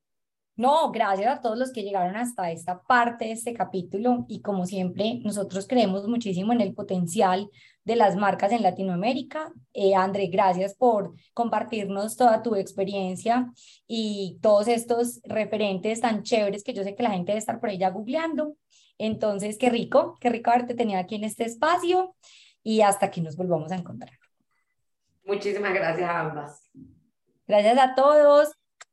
No, 0.56 0.90
gracias 0.90 1.36
a 1.36 1.40
todos 1.42 1.58
los 1.58 1.70
que 1.70 1.82
llegaron 1.82 2.16
hasta 2.16 2.50
esta 2.50 2.80
parte 2.80 3.26
de 3.26 3.32
este 3.32 3.52
capítulo 3.52 4.24
y 4.26 4.40
como 4.40 4.64
siempre, 4.64 5.20
nosotros 5.22 5.66
creemos 5.68 6.08
muchísimo 6.08 6.54
en 6.54 6.62
el 6.62 6.72
potencial 6.72 7.50
de 7.84 7.94
las 7.94 8.16
marcas 8.16 8.52
en 8.52 8.62
Latinoamérica. 8.62 9.52
Eh, 9.74 9.94
André, 9.94 10.28
gracias 10.28 10.74
por 10.74 11.12
compartirnos 11.34 12.16
toda 12.16 12.42
tu 12.42 12.56
experiencia 12.56 13.52
y 13.86 14.38
todos 14.40 14.66
estos 14.68 15.20
referentes 15.24 16.00
tan 16.00 16.22
chéveres 16.22 16.64
que 16.64 16.72
yo 16.72 16.82
sé 16.84 16.94
que 16.94 17.02
la 17.02 17.10
gente 17.10 17.32
debe 17.32 17.38
estar 17.38 17.60
por 17.60 17.68
ahí 17.68 17.76
ya 17.76 17.90
googleando. 17.90 18.56
Entonces, 18.96 19.58
qué 19.58 19.68
rico, 19.68 20.16
qué 20.20 20.30
rico 20.30 20.50
haberte 20.50 20.74
tenido 20.74 20.98
aquí 20.98 21.16
en 21.16 21.24
este 21.24 21.44
espacio 21.44 22.16
y 22.62 22.80
hasta 22.80 23.10
que 23.10 23.20
nos 23.20 23.36
volvamos 23.36 23.72
a 23.72 23.76
encontrar. 23.76 24.12
Muchísimas 25.22 25.74
gracias 25.74 26.08
a 26.08 26.20
ambas. 26.20 26.70
Gracias 27.46 27.78
a 27.78 27.94
todos. 27.94 28.55